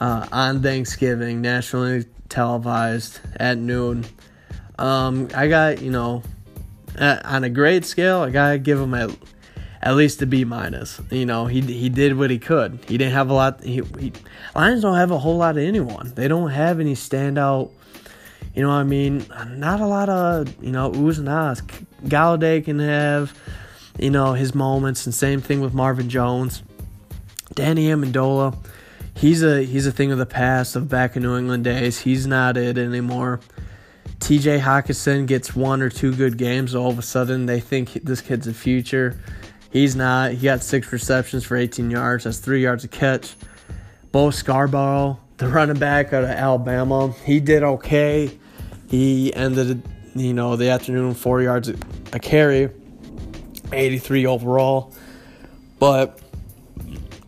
[0.00, 4.04] uh, on Thanksgiving, nationally televised at noon.
[4.78, 6.22] Um, I got you know
[6.98, 9.10] on a grade scale, I gotta give him at
[9.82, 11.00] at least a B minus.
[11.10, 12.78] You know, he he did what he could.
[12.88, 13.62] He didn't have a lot.
[13.62, 14.12] He, he,
[14.54, 16.12] Lions don't have a whole lot of anyone.
[16.14, 17.70] They don't have any standout
[18.56, 19.26] you know I mean?
[19.50, 21.60] Not a lot of, you know, oohs and ahs.
[22.04, 23.38] Golladay can have,
[23.98, 26.62] you know, his moments, and same thing with Marvin Jones.
[27.54, 28.56] Danny Amendola,
[29.14, 32.00] he's a he's a thing of the past of back in New England days.
[32.00, 33.40] He's not it anymore.
[34.20, 38.20] TJ Hockenson gets one or two good games, all of a sudden they think this
[38.20, 39.18] kid's a future.
[39.70, 40.32] He's not.
[40.32, 42.24] He got six receptions for 18 yards.
[42.24, 43.34] That's three yards a catch.
[44.10, 48.38] Bo Scarborough, the running back out of Alabama, he did okay.
[48.88, 49.82] He ended,
[50.14, 51.68] you know, the afternoon four yards
[52.12, 52.70] a carry,
[53.72, 54.94] 83 overall.
[55.78, 56.20] But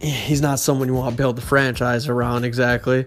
[0.01, 3.07] he's not someone you want to build the franchise around exactly.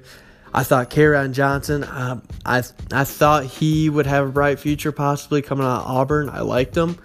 [0.54, 5.42] I thought Kerryon Johnson, uh, I I thought he would have a bright future possibly
[5.42, 6.30] coming out of Auburn.
[6.30, 6.98] I liked him,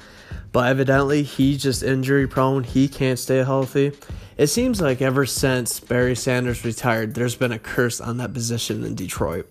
[0.50, 2.64] but evidently he's just injury prone.
[2.64, 3.92] He can't stay healthy.
[4.36, 8.84] It seems like ever since Barry Sanders retired, there's been a curse on that position
[8.84, 9.48] in Detroit.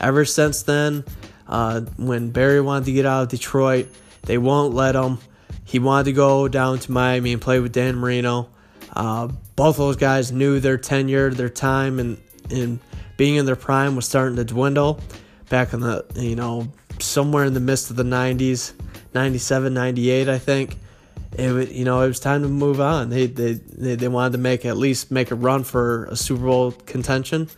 [0.00, 1.04] Ever since then,
[1.48, 3.88] uh, when Barry wanted to get out of Detroit,
[4.22, 5.18] they won't let him.
[5.68, 8.48] He wanted to go down to Miami and play with Dan Marino.
[8.90, 12.16] Uh, both those guys knew their tenure, their time, and,
[12.50, 12.78] and
[13.18, 14.98] being in their prime was starting to dwindle
[15.50, 18.72] back in the, you know, somewhere in the midst of the 90s,
[19.12, 20.78] 97, 98, I think.
[21.32, 23.10] It you know, it was time to move on.
[23.10, 26.44] They, they, they, they wanted to make at least make a run for a Super
[26.46, 27.50] Bowl contention.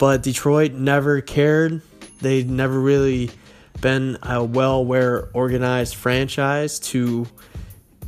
[0.00, 1.82] But Detroit never cared.
[2.20, 3.30] They never really
[3.80, 7.26] been a well aware organized franchise to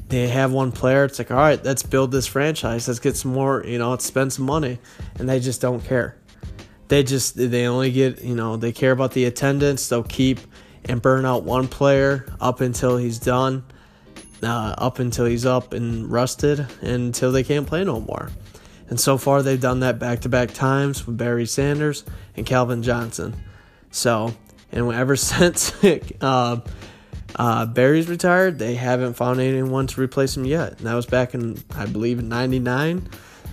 [0.09, 2.89] they have one player it's like all right let's build this franchise.
[2.89, 4.79] Let's get some more you know let's spend some money.
[5.17, 6.17] And they just don't care.
[6.89, 9.89] They just they only get you know they care about the attendance.
[9.89, 10.41] They'll keep
[10.85, 13.65] and burn out one player up until he's done
[14.43, 18.31] uh, up until he's up and rusted until they can't play no more.
[18.89, 22.05] And so far they've done that back-to-back times with barry sanders
[22.37, 23.37] and calvin johnson.
[23.91, 24.35] So
[24.73, 25.73] and ever since
[26.21, 26.61] uh,
[27.37, 30.79] uh, Barry's retired, they haven't found anyone to replace him yet.
[30.79, 33.09] And that was back in, I believe, in '99.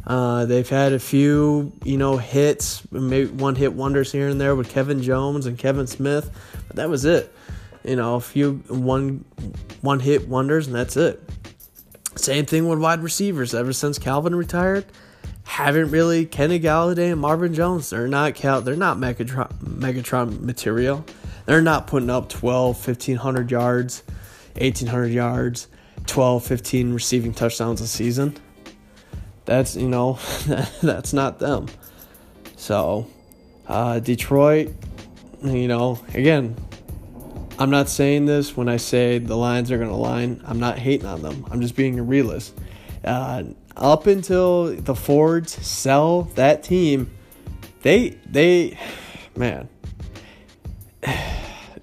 [0.06, 4.56] Uh, they've had a few, you know, hits, maybe one hit wonders here and there
[4.56, 6.32] with Kevin Jones and Kevin Smith,
[6.68, 7.34] but that was it.
[7.84, 9.26] You know, a few one
[9.82, 11.22] one hit wonders, and that's it.
[12.16, 13.54] Same thing with wide receivers.
[13.54, 14.86] Ever since Calvin retired,
[15.48, 17.90] haven't really Kenny Golladay and Marvin Jones.
[17.90, 18.62] They're not Cal.
[18.62, 21.06] They're not Megatron, Megatron material.
[21.46, 24.04] They're not putting up 12, 1500 yards,
[24.60, 25.70] 1800 yards,
[26.06, 28.36] 12, 15 receiving touchdowns a season.
[29.46, 30.20] That's you know,
[30.84, 31.68] that's not them.
[32.58, 33.08] So,
[33.68, 34.74] uh, Detroit,
[35.42, 36.58] you know, again,
[37.58, 40.42] I'm not saying this when I say the Lions are going to line.
[40.46, 41.46] I'm not hating on them.
[41.50, 42.54] I'm just being a realist.
[43.04, 43.44] Uh,
[43.78, 47.12] up until the Fords sell that team,
[47.82, 48.78] they they
[49.36, 49.70] man,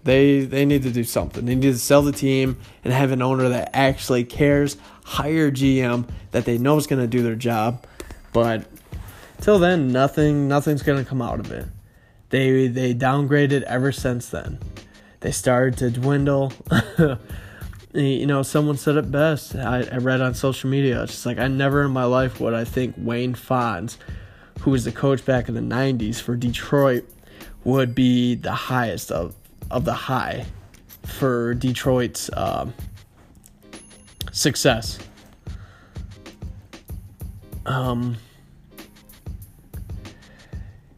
[0.05, 1.45] they they need to do something.
[1.45, 4.77] They need to sell the team and have an owner that actually cares.
[5.05, 7.85] Hire GM that they know is going to do their job,
[8.33, 8.65] but
[9.41, 11.67] till then, nothing nothing's going to come out of it.
[12.31, 14.59] They they downgraded ever since then.
[15.21, 16.53] They started to dwindle.
[17.95, 19.55] you know, someone said it best.
[19.55, 21.03] I, I read on social media.
[21.05, 23.99] It's just like I never in my life would I think Wayne Fontes,
[24.61, 27.09] who was the coach back in the '90s for Detroit,
[27.63, 29.37] would be the highest of
[29.71, 30.45] of the high
[31.05, 32.75] for Detroit's um,
[34.33, 34.99] success.
[37.67, 38.17] Um,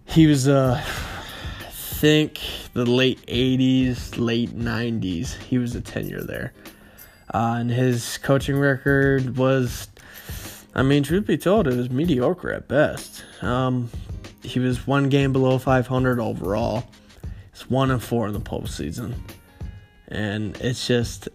[0.07, 2.41] he was, uh, I think,
[2.73, 5.35] the late '80s, late '90s.
[5.35, 6.55] He was a tenure there.
[7.37, 9.89] Uh, and his coaching record was,
[10.75, 13.27] I mean, truth be told, it was mediocre at best.
[13.43, 13.91] Um,
[14.43, 16.85] he was one game below 500 overall.
[17.51, 19.17] It's one and four in the postseason,
[20.09, 21.29] and it's just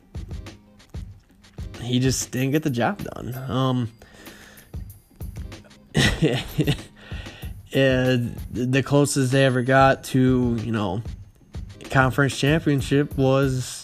[1.80, 3.36] he just didn't get the job done.
[3.52, 3.92] Um,
[7.72, 11.04] the closest they ever got to you know
[11.92, 13.81] conference championship was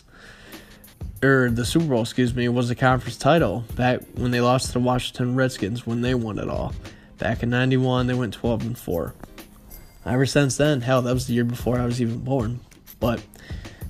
[1.24, 4.74] or the Super Bowl, excuse me, was the conference title back when they lost to
[4.74, 6.74] the Washington Redskins when they won it all.
[7.18, 9.14] Back in 91, they went 12 and 4.
[10.06, 12.60] Ever since then, hell, that was the year before I was even born.
[13.00, 13.22] But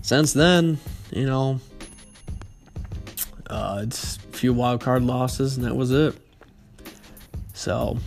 [0.01, 0.79] since then,
[1.11, 1.59] you know,
[3.49, 6.15] uh, it's a few wild card losses, and that was it.
[7.53, 7.97] So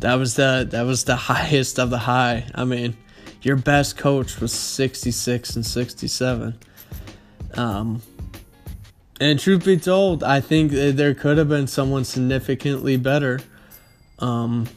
[0.00, 2.46] that was the that was the highest of the high.
[2.54, 2.96] I mean,
[3.42, 6.58] your best coach was 66 and 67.
[7.54, 8.00] Um,
[9.22, 13.38] and truth be told, I think there could have been someone significantly better.
[14.18, 14.68] Um,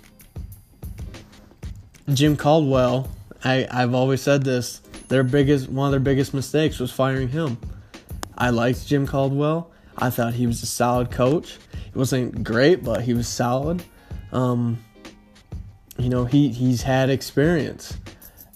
[2.13, 3.09] Jim Caldwell,
[3.43, 4.81] I, I've always said this.
[5.07, 7.57] Their biggest one of their biggest mistakes was firing him.
[8.37, 9.71] I liked Jim Caldwell.
[9.97, 11.57] I thought he was a solid coach.
[11.71, 13.83] He wasn't great, but he was solid.
[14.31, 14.77] Um,
[15.97, 17.97] you know, he he's had experience,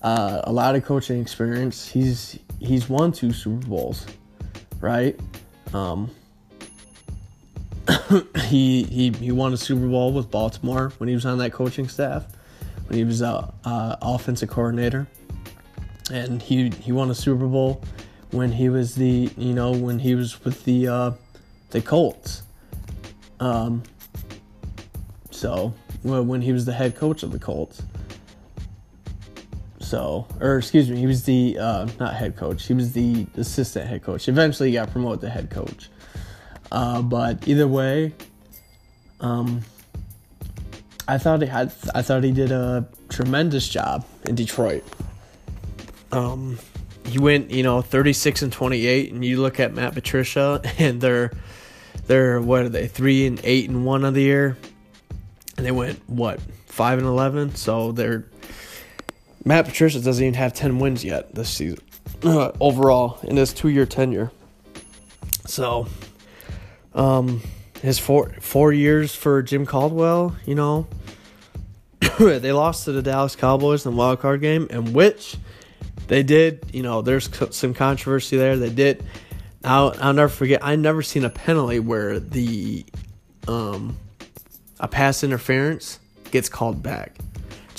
[0.04, 1.88] uh, a lot of coaching experience.
[1.88, 4.06] He's he's won two Super Bowls,
[4.82, 5.20] right?
[5.74, 6.10] Um,
[8.46, 11.88] he he he won a Super Bowl with Baltimore when he was on that coaching
[11.88, 12.26] staff,
[12.88, 15.08] when he was a uh, offensive coordinator,
[16.12, 17.82] and he he won a Super Bowl
[18.32, 21.12] when he was the you know when he was with the uh,
[21.72, 22.44] the Colts.
[23.40, 23.84] Um,
[25.32, 27.82] so when he was the head coach of the Colts.
[29.90, 32.68] So, or excuse me, he was the uh, not head coach.
[32.68, 34.28] He was the assistant head coach.
[34.28, 35.90] Eventually, he got promoted to head coach.
[36.72, 38.14] Uh, but either way,
[39.20, 39.62] um,
[41.08, 41.74] I thought he had.
[41.96, 44.84] I thought he did a tremendous job in Detroit.
[46.12, 46.60] Um,
[47.08, 51.32] he went, you know, 36 and 28, and you look at Matt Patricia, and they're
[52.06, 54.56] they're what are they three and eight and one of the year,
[55.58, 57.56] and they went what five and 11.
[57.56, 58.28] So they're
[59.46, 61.80] Matt Patricia doesn't even have 10 wins yet this season
[62.24, 64.32] overall in his two year tenure.
[65.46, 65.88] So,
[66.94, 67.42] um,
[67.82, 70.88] his four four years for Jim Caldwell, you know,
[72.20, 75.38] they lost to the Dallas Cowboys in the wild card game, and which
[76.08, 76.66] they did.
[76.74, 78.58] You know, there's some controversy there.
[78.58, 79.04] They did.
[79.64, 80.64] I'll, I'll never forget.
[80.64, 82.86] I never seen a penalty where the
[83.48, 83.98] um,
[84.80, 86.00] a pass interference
[86.32, 87.16] gets called back.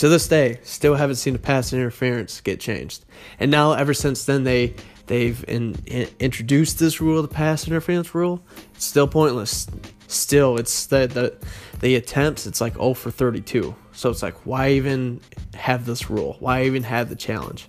[0.00, 3.04] To this day, still haven't seen a pass interference get changed.
[3.38, 4.74] And now, ever since then, they
[5.08, 8.42] they've in, in, introduced this rule, the pass interference rule.
[8.74, 9.66] It's still pointless.
[10.06, 11.36] Still, it's the, the
[11.80, 12.46] the attempts.
[12.46, 13.76] It's like 0 for 32.
[13.92, 15.20] So it's like, why even
[15.52, 16.38] have this rule?
[16.40, 17.68] Why even have the challenge?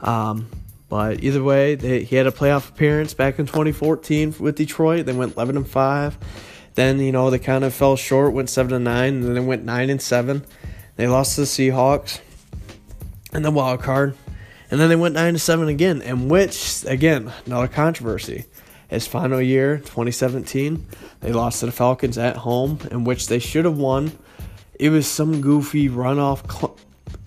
[0.00, 0.48] Um,
[0.88, 5.04] but either way, they, he had a playoff appearance back in 2014 with Detroit.
[5.04, 6.16] They went 11 and five.
[6.76, 9.40] Then you know they kind of fell short, went seven and nine, and then they
[9.40, 10.42] went nine and seven.
[10.96, 12.20] They lost to the Seahawks
[13.32, 14.16] in the wild card,
[14.70, 16.02] and then they went nine to seven again.
[16.02, 18.46] And which again, another controversy.
[18.88, 20.86] His final year, 2017,
[21.20, 24.12] they lost to the Falcons at home, in which they should have won.
[24.78, 26.76] It was some goofy runoff cl-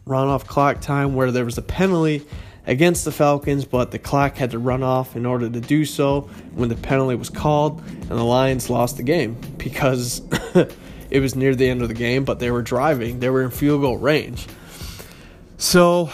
[0.07, 2.25] runoff clock time where there was a penalty
[2.65, 6.21] against the Falcons, but the clock had to run off in order to do so
[6.53, 10.21] when the penalty was called, and the Lions lost the game because
[11.09, 13.51] it was near the end of the game, but they were driving, they were in
[13.51, 14.47] field goal range.
[15.57, 16.09] So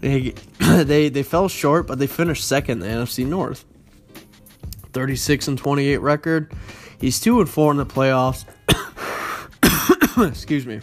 [0.00, 3.64] they they they fell short, but they finished second in the NFC North.
[4.92, 6.52] 36 and 28 record.
[7.00, 8.44] He's 2 and 4 in the playoffs.
[10.30, 10.80] Excuse me.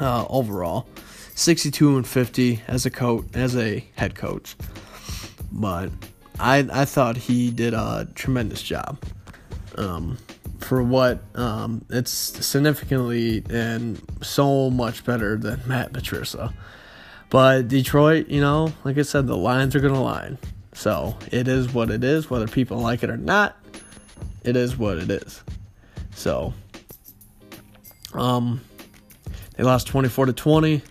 [0.00, 0.88] Uh, overall,
[1.36, 4.56] 62 and 50 as a coach, as a head coach.
[5.52, 5.90] But
[6.40, 8.98] I I thought he did a tremendous job.
[9.76, 10.18] Um,
[10.60, 16.52] for what um, it's significantly and so much better than Matt Patricia.
[17.30, 20.38] But Detroit, you know, like I said, the lines are gonna line.
[20.72, 23.56] So it is what it is, whether people like it or not.
[24.42, 25.42] It is what it is.
[26.14, 26.54] So,
[28.14, 28.60] um,
[29.56, 30.82] they lost 24 to 20.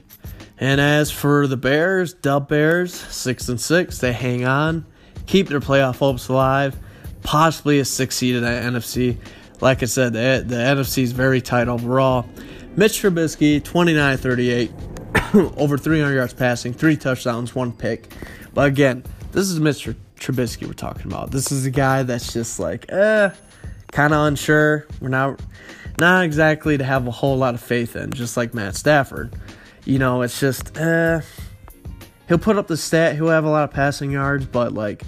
[0.59, 4.85] And as for the Bears, Dub Bears, six and six, they hang on,
[5.25, 6.75] keep their playoff hopes alive,
[7.23, 9.17] possibly a six seed in the NFC.
[9.61, 12.25] Like I said, the, the NFC is very tight overall.
[12.75, 14.71] Mitch Trubisky, 29 38,
[15.57, 18.13] over 300 yards passing, three touchdowns, one pick.
[18.53, 19.95] But again, this is Mr.
[20.17, 21.31] Trubisky we're talking about.
[21.31, 23.31] This is a guy that's just like, eh,
[23.91, 24.87] kind of unsure.
[25.01, 25.41] We're not,
[25.99, 29.33] not exactly to have a whole lot of faith in, just like Matt Stafford.
[29.85, 31.21] You know, it's just, eh,
[32.27, 35.03] he'll put up the stat, he'll have a lot of passing yards, but like,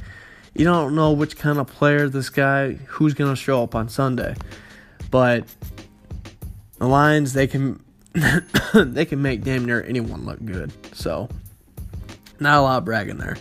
[0.53, 3.89] you don't know which kind of player this guy who's going to show up on
[3.89, 4.35] Sunday.
[5.09, 5.45] But
[6.77, 7.83] the Lions they can
[8.73, 10.71] they can make damn near anyone look good.
[10.93, 11.29] So
[12.39, 13.37] not a lot of bragging there.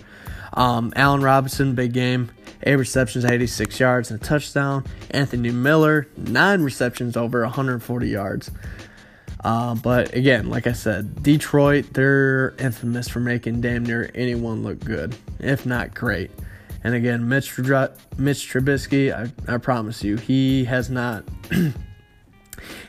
[0.52, 2.30] Um, Allen Robinson, big game.
[2.62, 4.84] Eight receptions, 86 yards, and a touchdown.
[5.10, 8.50] Anthony Miller, nine receptions, over 140 yards.
[9.42, 14.80] Uh, but again, like I said, Detroit, they're infamous for making damn near anyone look
[14.80, 16.30] good, if not great.
[16.82, 21.24] And again, Mitch, Mitch Trubisky, I, I promise you, he has not.
[21.50, 21.72] you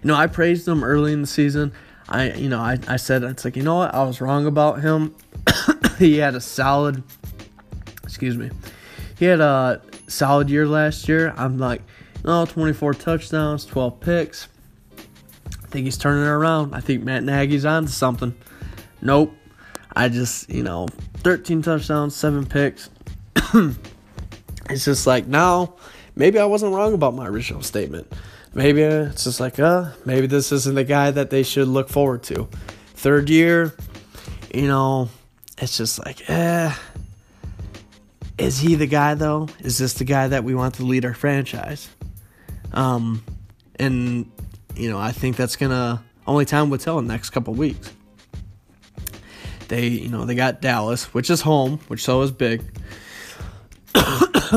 [0.03, 1.73] know, I praised him early in the season.
[2.07, 4.81] I, you know, I, I said it's like you know what I was wrong about
[4.81, 5.15] him.
[5.97, 7.03] he had a solid,
[8.03, 8.49] excuse me,
[9.17, 11.33] he had a solid year last year.
[11.37, 11.81] I'm like,
[12.23, 14.47] no, 24 touchdowns, 12 picks.
[14.97, 16.75] I think he's turning it around.
[16.75, 18.35] I think Matt Nagy's on to something.
[19.01, 19.33] Nope.
[19.95, 20.87] I just, you know,
[21.17, 22.89] 13 touchdowns, seven picks.
[24.69, 25.75] it's just like now,
[26.15, 28.11] maybe I wasn't wrong about my original statement.
[28.53, 32.23] Maybe it's just like, uh, maybe this isn't the guy that they should look forward
[32.23, 32.49] to.
[32.95, 33.73] Third year,
[34.53, 35.09] you know,
[35.57, 36.73] it's just like, eh.
[38.37, 39.47] Is he the guy though?
[39.59, 41.89] Is this the guy that we want to lead our franchise?
[42.73, 43.23] Um,
[43.77, 44.31] and
[44.75, 47.91] you know, I think that's gonna only time will tell in the next couple weeks.
[49.67, 52.63] They, you know, they got Dallas, which is home, which so is big.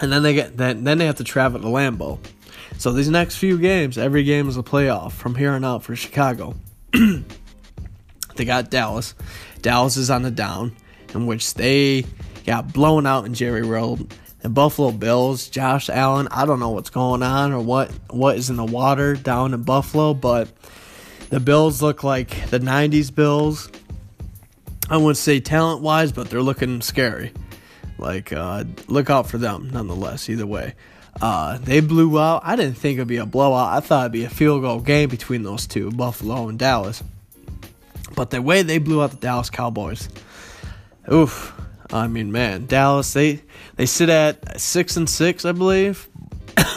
[0.00, 2.18] and then they get then then they have to travel to Lambeau.
[2.78, 5.96] So these next few games, every game is a playoff from here on out for
[5.96, 6.54] Chicago.
[6.92, 9.14] they got Dallas.
[9.62, 10.76] Dallas is on the down,
[11.12, 12.04] in which they
[12.46, 14.14] got blown out in Jerry World.
[14.40, 18.50] The Buffalo Bills, Josh Allen, I don't know what's going on or what what is
[18.50, 20.48] in the water down in Buffalo, but
[21.30, 23.68] the Bills look like the 90s Bills.
[24.88, 27.32] I wouldn't say talent wise, but they're looking scary.
[27.98, 30.74] Like, uh, look out for them nonetheless, either way.
[31.20, 32.42] Uh, they blew out.
[32.44, 33.76] I didn't think it'd be a blowout.
[33.76, 37.02] I thought it'd be a field goal game between those two, Buffalo and Dallas.
[38.14, 40.08] But the way they blew out the Dallas Cowboys,
[41.12, 41.54] oof.
[41.90, 43.42] I mean, man, Dallas they
[43.76, 46.08] they sit at six and six, I believe.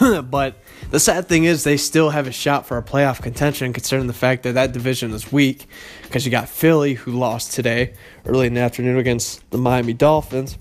[0.24, 0.56] but
[0.90, 4.12] the sad thing is, they still have a shot for a playoff contention, considering the
[4.12, 5.66] fact that that division is weak.
[6.02, 7.94] Because you got Philly, who lost today
[8.26, 10.58] early in the afternoon against the Miami Dolphins.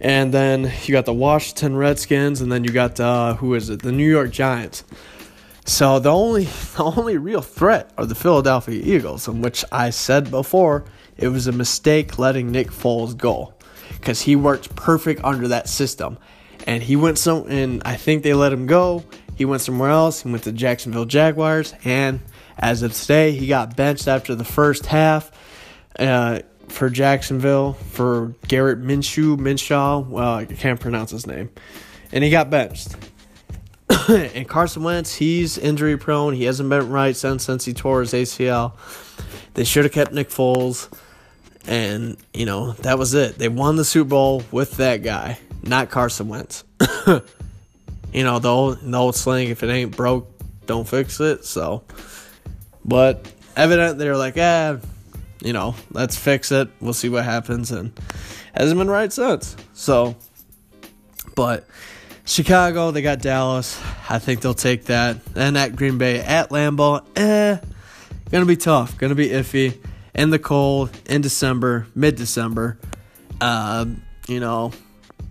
[0.00, 3.82] And then you got the Washington Redskins, and then you got uh, who is it?
[3.82, 4.84] The New York Giants.
[5.66, 6.44] So the only
[6.76, 10.84] the only real threat are the Philadelphia Eagles, in which I said before
[11.16, 13.52] it was a mistake letting Nick Foles go,
[13.92, 16.16] because he worked perfect under that system,
[16.66, 19.04] and he went some and I think they let him go.
[19.36, 20.22] He went somewhere else.
[20.22, 22.20] He went to Jacksonville Jaguars, and
[22.58, 25.30] as of today, he got benched after the first half.
[25.98, 26.40] Uh,
[26.70, 30.06] for Jacksonville for Garrett Minshew, Minshaw.
[30.06, 31.50] Well, I can't pronounce his name.
[32.12, 32.96] And he got benched.
[34.08, 36.34] and Carson Wentz, he's injury prone.
[36.34, 38.72] He hasn't been right since since he tore his ACL.
[39.54, 40.92] They should have kept Nick Foles.
[41.66, 43.36] And, you know, that was it.
[43.36, 46.64] They won the Super Bowl with that guy, not Carson Wentz.
[47.06, 50.30] you know, the old, the old slang, if it ain't broke,
[50.66, 51.44] don't fix it.
[51.44, 51.84] So,
[52.84, 54.78] but evident they were like, ah,
[55.42, 56.68] you know, let's fix it.
[56.80, 57.70] We'll see what happens.
[57.70, 57.92] And
[58.54, 59.56] hasn't been right since.
[59.72, 60.16] So,
[61.34, 61.66] but
[62.24, 63.80] Chicago, they got Dallas.
[64.08, 65.18] I think they'll take that.
[65.34, 67.58] And at Green Bay, at Lambeau, eh,
[68.30, 68.98] gonna be tough.
[68.98, 69.78] Gonna be iffy.
[70.14, 72.78] In the cold, in December, mid December.
[73.40, 74.72] Um, you know,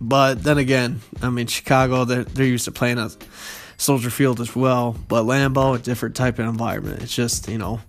[0.01, 3.15] but then again, I mean, Chicago, they're, they're used to playing at
[3.77, 4.95] Soldier Field as well.
[5.07, 7.03] But Lambeau, a different type of environment.
[7.03, 7.81] It's just, you know,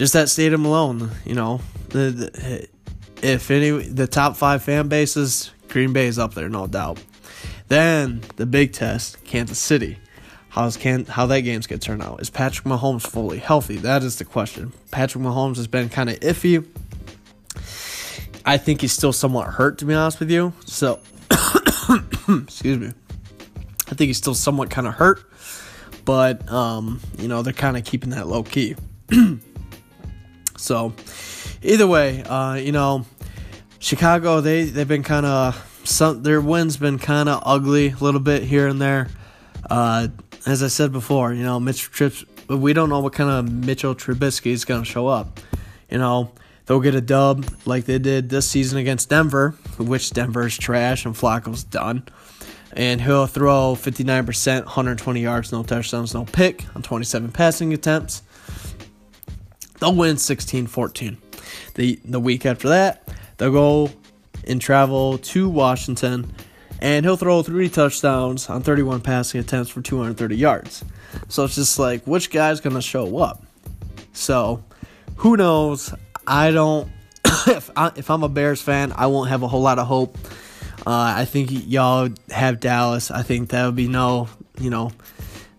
[0.00, 2.68] just that stadium alone, you know, the, the,
[3.22, 7.04] if any the top five fan bases, Green Bay is up there, no doubt.
[7.68, 9.98] Then the big test, Kansas City.
[10.48, 12.22] How's can how that game's gonna turn out?
[12.22, 13.76] Is Patrick Mahomes fully healthy?
[13.76, 14.72] That is the question.
[14.90, 16.66] Patrick Mahomes has been kind of iffy.
[18.46, 20.54] I think he's still somewhat hurt, to be honest with you.
[20.64, 21.00] So,
[22.26, 22.92] excuse me.
[23.88, 25.22] I think he's still somewhat kind of hurt,
[26.06, 28.76] but um, you know they're kind of keeping that low key.
[30.60, 30.94] So,
[31.62, 33.06] either way, uh, you know,
[33.78, 38.20] Chicago they they've been kind of some their wins been kind of ugly a little
[38.20, 39.08] bit here and there.
[39.68, 40.08] Uh,
[40.46, 42.24] as I said before, you know, Mitch Trips
[42.56, 45.40] we don't know what kind of Mitchell Trubisky is going to show up.
[45.88, 46.32] You know,
[46.66, 51.14] they'll get a dub like they did this season against Denver, which Denver's trash and
[51.14, 52.04] Flacco's done.
[52.72, 58.22] And he'll throw 59%, 120 yards, no touchdowns, no pick on 27 passing attempts.
[59.80, 61.16] They'll win 16-14.
[61.74, 63.08] The the week after that,
[63.38, 63.90] they'll go
[64.46, 66.32] and travel to Washington
[66.80, 70.84] and he'll throw three touchdowns on 31 passing attempts for 230 yards.
[71.28, 73.42] So it's just like which guy's going to show up.
[74.12, 74.64] So,
[75.16, 75.92] who knows?
[76.26, 76.90] I don't
[77.46, 80.16] if I, if I'm a Bears fan, I won't have a whole lot of hope.
[80.86, 83.10] Uh, I think y'all have Dallas.
[83.10, 84.28] I think that would be no,
[84.58, 84.92] you know,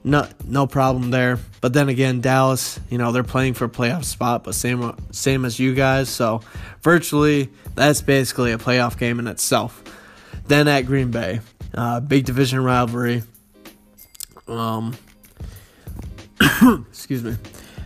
[0.04, 1.40] no no problem there.
[1.62, 5.46] But then again, Dallas, you know, they're playing for a playoff spot, but same same
[5.46, 6.10] as you guys.
[6.10, 6.42] So
[6.82, 9.84] virtually, that's basically a playoff game in itself.
[10.48, 11.42] Then at Green Bay,
[11.74, 13.24] uh, big division rivalry.
[14.48, 14.98] Um,
[16.90, 17.38] excuse me,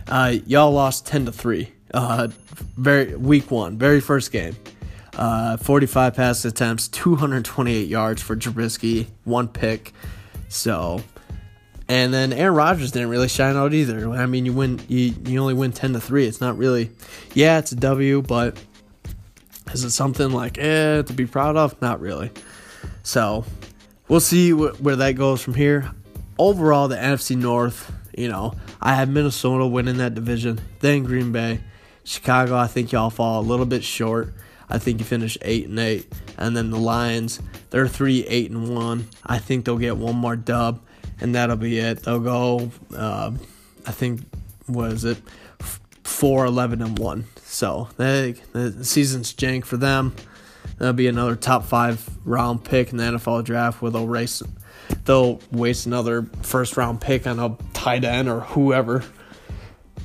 [0.08, 1.72] uh, y'all lost ten to three.
[1.92, 2.28] Uh,
[2.76, 4.56] very week one, very first game.
[5.14, 9.94] Uh, 45 pass attempts, 228 yards for Trubisky, one pick.
[10.48, 11.02] So
[11.88, 14.10] and then Aaron Rodgers didn't really shine out either.
[14.10, 16.26] I mean, you win, you, you only win ten to three.
[16.26, 16.90] It's not really,
[17.34, 18.58] yeah, it's a W, but
[19.72, 21.80] is it something like eh to be proud of?
[21.80, 22.30] Not really.
[23.02, 23.44] So
[24.08, 25.90] we'll see wh- where that goes from here.
[26.38, 31.60] Overall, the NFC North, you know, I have Minnesota winning that division, then Green Bay,
[32.04, 32.56] Chicago.
[32.56, 34.34] I think y'all fall a little bit short.
[34.68, 38.74] I think you finish eight and eight, and then the Lions, they're three eight and
[38.74, 39.08] one.
[39.24, 40.80] I think they'll get one more dub
[41.20, 42.02] and that'll be it.
[42.02, 43.32] They'll go, uh,
[43.86, 44.22] I think,
[44.68, 45.18] was it,
[46.04, 47.26] four eleven and one.
[47.42, 50.14] So they, the season's jank for them.
[50.78, 54.42] That'll be another top five round pick in the NFL draft where they'll race
[55.04, 59.04] they'll waste another first round pick on a tight end or whoever.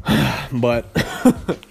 [0.54, 0.86] but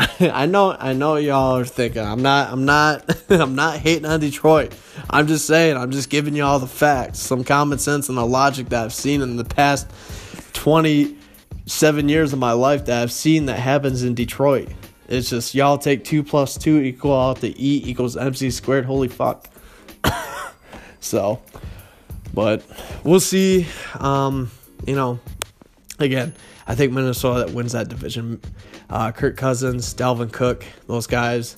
[0.20, 4.20] I know I know y'all are thinking I'm not I'm not I'm not hating on
[4.20, 4.74] Detroit.
[5.10, 8.70] I'm just saying I'm just giving y'all the facts, some common sense and the logic
[8.70, 9.90] that I've seen in the past
[10.54, 14.68] 27 years of my life that I've seen that happens in Detroit.
[15.08, 18.86] It's just y'all take two plus two equal out to E equals MC squared.
[18.86, 19.48] Holy fuck.
[21.00, 21.42] so,
[22.32, 22.64] but
[23.04, 23.66] we'll see.
[23.98, 24.50] Um,
[24.86, 25.20] you know,
[25.98, 26.32] again,
[26.66, 28.40] I think Minnesota that wins that division.
[28.90, 31.56] Uh, Kirk Cousins, Dalvin Cook, those guys.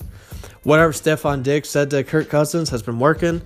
[0.63, 3.41] Whatever Stefon Diggs said to Kirk Cousins has been working,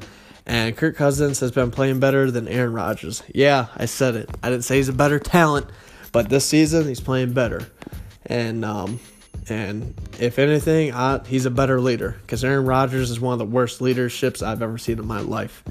[0.45, 3.23] and Kirk Cousins has been playing better than Aaron Rodgers.
[3.33, 4.29] Yeah, I said it.
[4.43, 5.67] I didn't say he's a better talent,
[6.11, 7.65] but this season he's playing better.
[8.25, 8.99] And um,
[9.49, 13.45] and if anything, I, he's a better leader because Aaron Rodgers is one of the
[13.45, 15.63] worst leaderships I've ever seen in my life.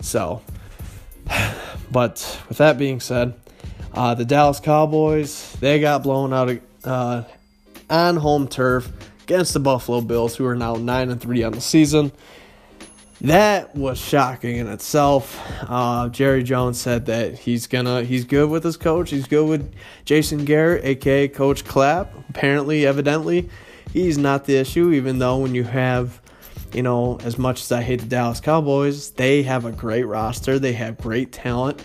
[0.00, 0.42] So,
[1.90, 3.34] but with that being said,
[3.92, 7.24] uh, the Dallas Cowboys they got blown out uh,
[7.90, 8.90] on home turf
[9.22, 12.12] against the Buffalo Bills, who are now nine and three on the season.
[13.20, 15.40] That was shocking in itself.
[15.68, 19.10] Uh, Jerry Jones said that he's gonna he's good with his coach.
[19.10, 19.74] He's good with
[20.04, 22.12] Jason Garrett, aka Coach Clapp.
[22.30, 23.50] Apparently, evidently,
[23.92, 24.92] he's not the issue.
[24.92, 26.20] Even though when you have,
[26.72, 30.60] you know, as much as I hate the Dallas Cowboys, they have a great roster.
[30.60, 31.82] They have great talent.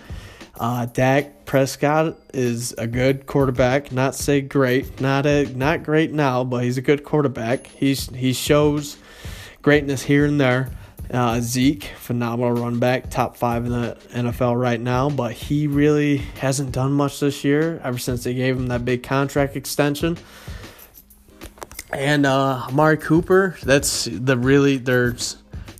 [0.63, 3.91] Uh, Dak Prescott is a good quarterback.
[3.91, 7.67] Not say great, not a not great now, but he's a good quarterback.
[7.67, 8.95] He's he shows
[9.61, 10.69] greatness here and there.
[11.11, 16.15] Uh, Zeke, phenomenal run back, top five in the NFL right now, but he really
[16.39, 20.17] hasn't done much this year ever since they gave him that big contract extension.
[21.91, 25.11] And uh, Amari Cooper, that's the really their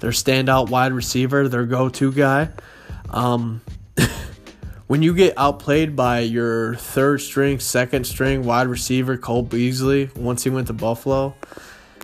[0.01, 2.49] their standout wide receiver, their go-to guy.
[3.09, 3.61] Um,
[4.87, 10.43] when you get outplayed by your third string, second string wide receiver Cole Beasley once
[10.43, 11.35] he went to Buffalo,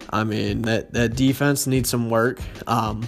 [0.10, 2.40] I mean that that defense needs some work.
[2.68, 3.08] Um,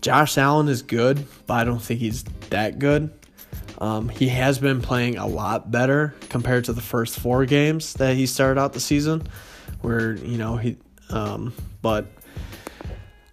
[0.00, 3.12] Josh Allen is good, but I don't think he's that good.
[3.80, 8.16] Um, he has been playing a lot better compared to the first four games that
[8.16, 9.28] he started out the season,
[9.80, 10.76] where you know he.
[11.10, 12.06] Um, but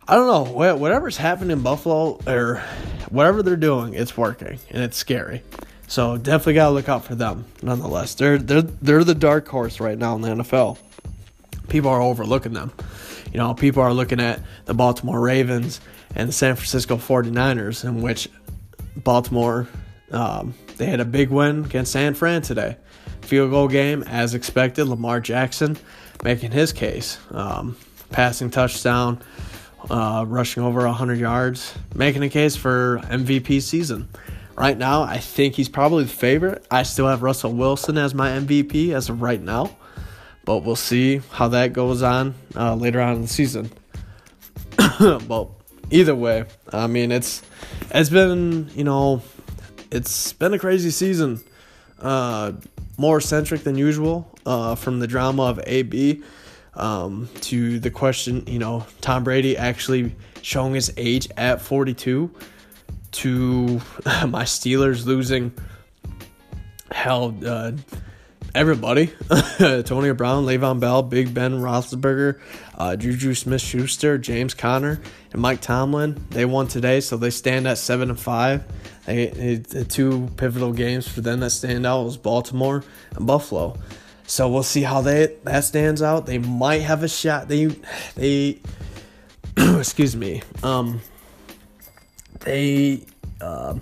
[0.07, 2.63] I don't know whatever's happening in Buffalo or
[3.09, 5.41] whatever they're doing, it's working and it's scary.
[5.87, 7.45] So definitely gotta look out for them.
[7.61, 10.77] Nonetheless, they're they're they're the dark horse right now in the NFL.
[11.69, 12.71] People are overlooking them.
[13.31, 15.81] You know, people are looking at the Baltimore Ravens
[16.15, 18.29] and the San Francisco 49ers, in which
[18.95, 19.67] Baltimore
[20.11, 22.77] um, they had a big win against San Fran today.
[23.21, 24.85] Field goal game, as expected.
[24.85, 25.77] Lamar Jackson
[26.23, 27.75] making his case, um,
[28.11, 29.21] passing touchdown,
[29.89, 34.09] uh, rushing over 100 yards, making a case for MVP season.
[34.55, 36.65] Right now, I think he's probably the favorite.
[36.71, 39.75] I still have Russell Wilson as my MVP as of right now,
[40.45, 43.69] but we'll see how that goes on uh, later on in the season.
[45.27, 45.49] but
[45.91, 47.41] either way, I mean it's
[47.91, 49.21] it's been you know
[49.91, 51.43] it's been a crazy season,
[51.99, 52.53] uh,
[52.97, 56.23] more centric than usual uh, from the drama of AB
[56.75, 62.31] um, to the question you know Tom Brady actually showing his age at 42
[63.11, 63.67] to
[64.27, 65.53] my Steelers losing
[66.91, 67.71] hell uh,
[68.55, 69.11] everybody
[69.59, 72.39] Antonio Brown, Le'Veon Bell, Big Ben Roethlisberger,
[72.77, 75.01] uh, Juju Smith Schuster, James Conner,
[75.33, 76.25] and Mike Tomlin.
[76.29, 78.63] They won today, so they stand at 7 and 5.
[79.05, 82.83] They, the two pivotal games for them that stand out was Baltimore
[83.15, 83.77] and Buffalo.
[84.27, 86.25] So we'll see how they that stands out.
[86.25, 87.47] They might have a shot.
[87.47, 87.65] They
[88.15, 88.59] they
[89.57, 90.41] excuse me.
[90.63, 91.01] Um
[92.41, 93.05] they
[93.41, 93.75] uh,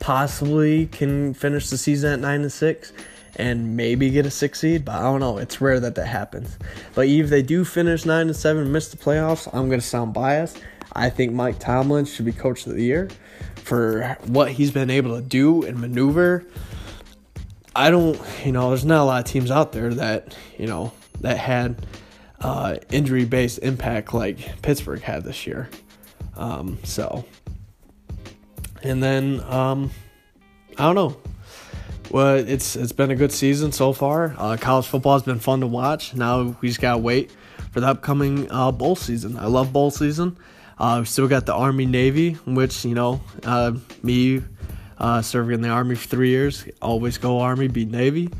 [0.00, 2.92] possibly can finish the season at 9 and 6
[3.36, 5.38] and maybe get a six seed, but I don't know.
[5.38, 6.58] It's rare that that happens.
[6.94, 10.60] But if they do finish nine and seven, miss the playoffs, I'm gonna sound biased.
[10.94, 13.08] I think Mike Tomlin should be coach of the year
[13.56, 16.44] for what he's been able to do and maneuver.
[17.74, 20.92] I don't, you know, there's not a lot of teams out there that you know
[21.20, 21.86] that had
[22.40, 25.70] uh, injury based impact like Pittsburgh had this year.
[26.36, 27.24] Um, so,
[28.82, 29.90] and then um,
[30.78, 31.16] I don't know.
[32.10, 34.34] Well, it's it's been a good season so far.
[34.36, 36.14] Uh, college football has been fun to watch.
[36.14, 37.30] Now we just gotta wait
[37.70, 39.38] for the upcoming uh, bowl season.
[39.38, 40.36] I love bowl season.
[40.78, 44.42] Uh, we still got the Army Navy, which you know uh, me
[45.02, 46.64] uh, serving in the Army for three years.
[46.80, 48.30] Always go Army, beat Navy.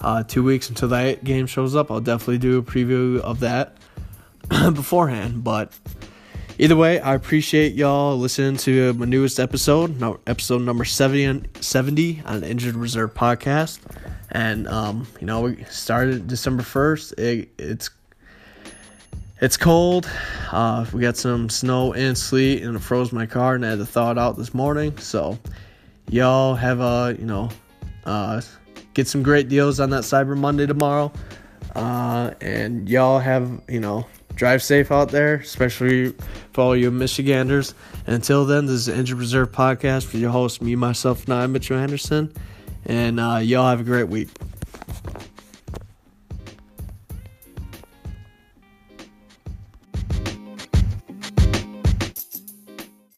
[0.00, 3.76] Uh, two weeks until that game shows up, I'll definitely do a preview of that.
[4.74, 5.44] beforehand.
[5.44, 5.72] But
[6.58, 12.40] either way, I appreciate y'all listening to my newest episode, episode number 70, 70 on
[12.40, 13.80] the Injured Reserve podcast.
[14.30, 17.12] And um, you know, we started December first.
[17.18, 17.90] It, it's
[19.40, 20.08] it's cold.
[20.52, 23.78] Uh, we got some snow and sleet, and it froze my car, and I had
[23.80, 24.96] to thaw it out this morning.
[24.98, 25.36] So,
[26.12, 27.48] y'all have a you know,
[28.04, 28.40] uh,
[28.94, 31.10] get some great deals on that Cyber Monday tomorrow.
[31.74, 36.14] Uh, and y'all have you know, drive safe out there, especially
[36.52, 37.74] for all you Michiganders.
[38.06, 41.34] And until then, this is the Injured Reserve podcast for your host, me, myself, and
[41.34, 42.32] I, Mitchell Anderson.
[42.84, 44.28] And uh, y'all have a great week.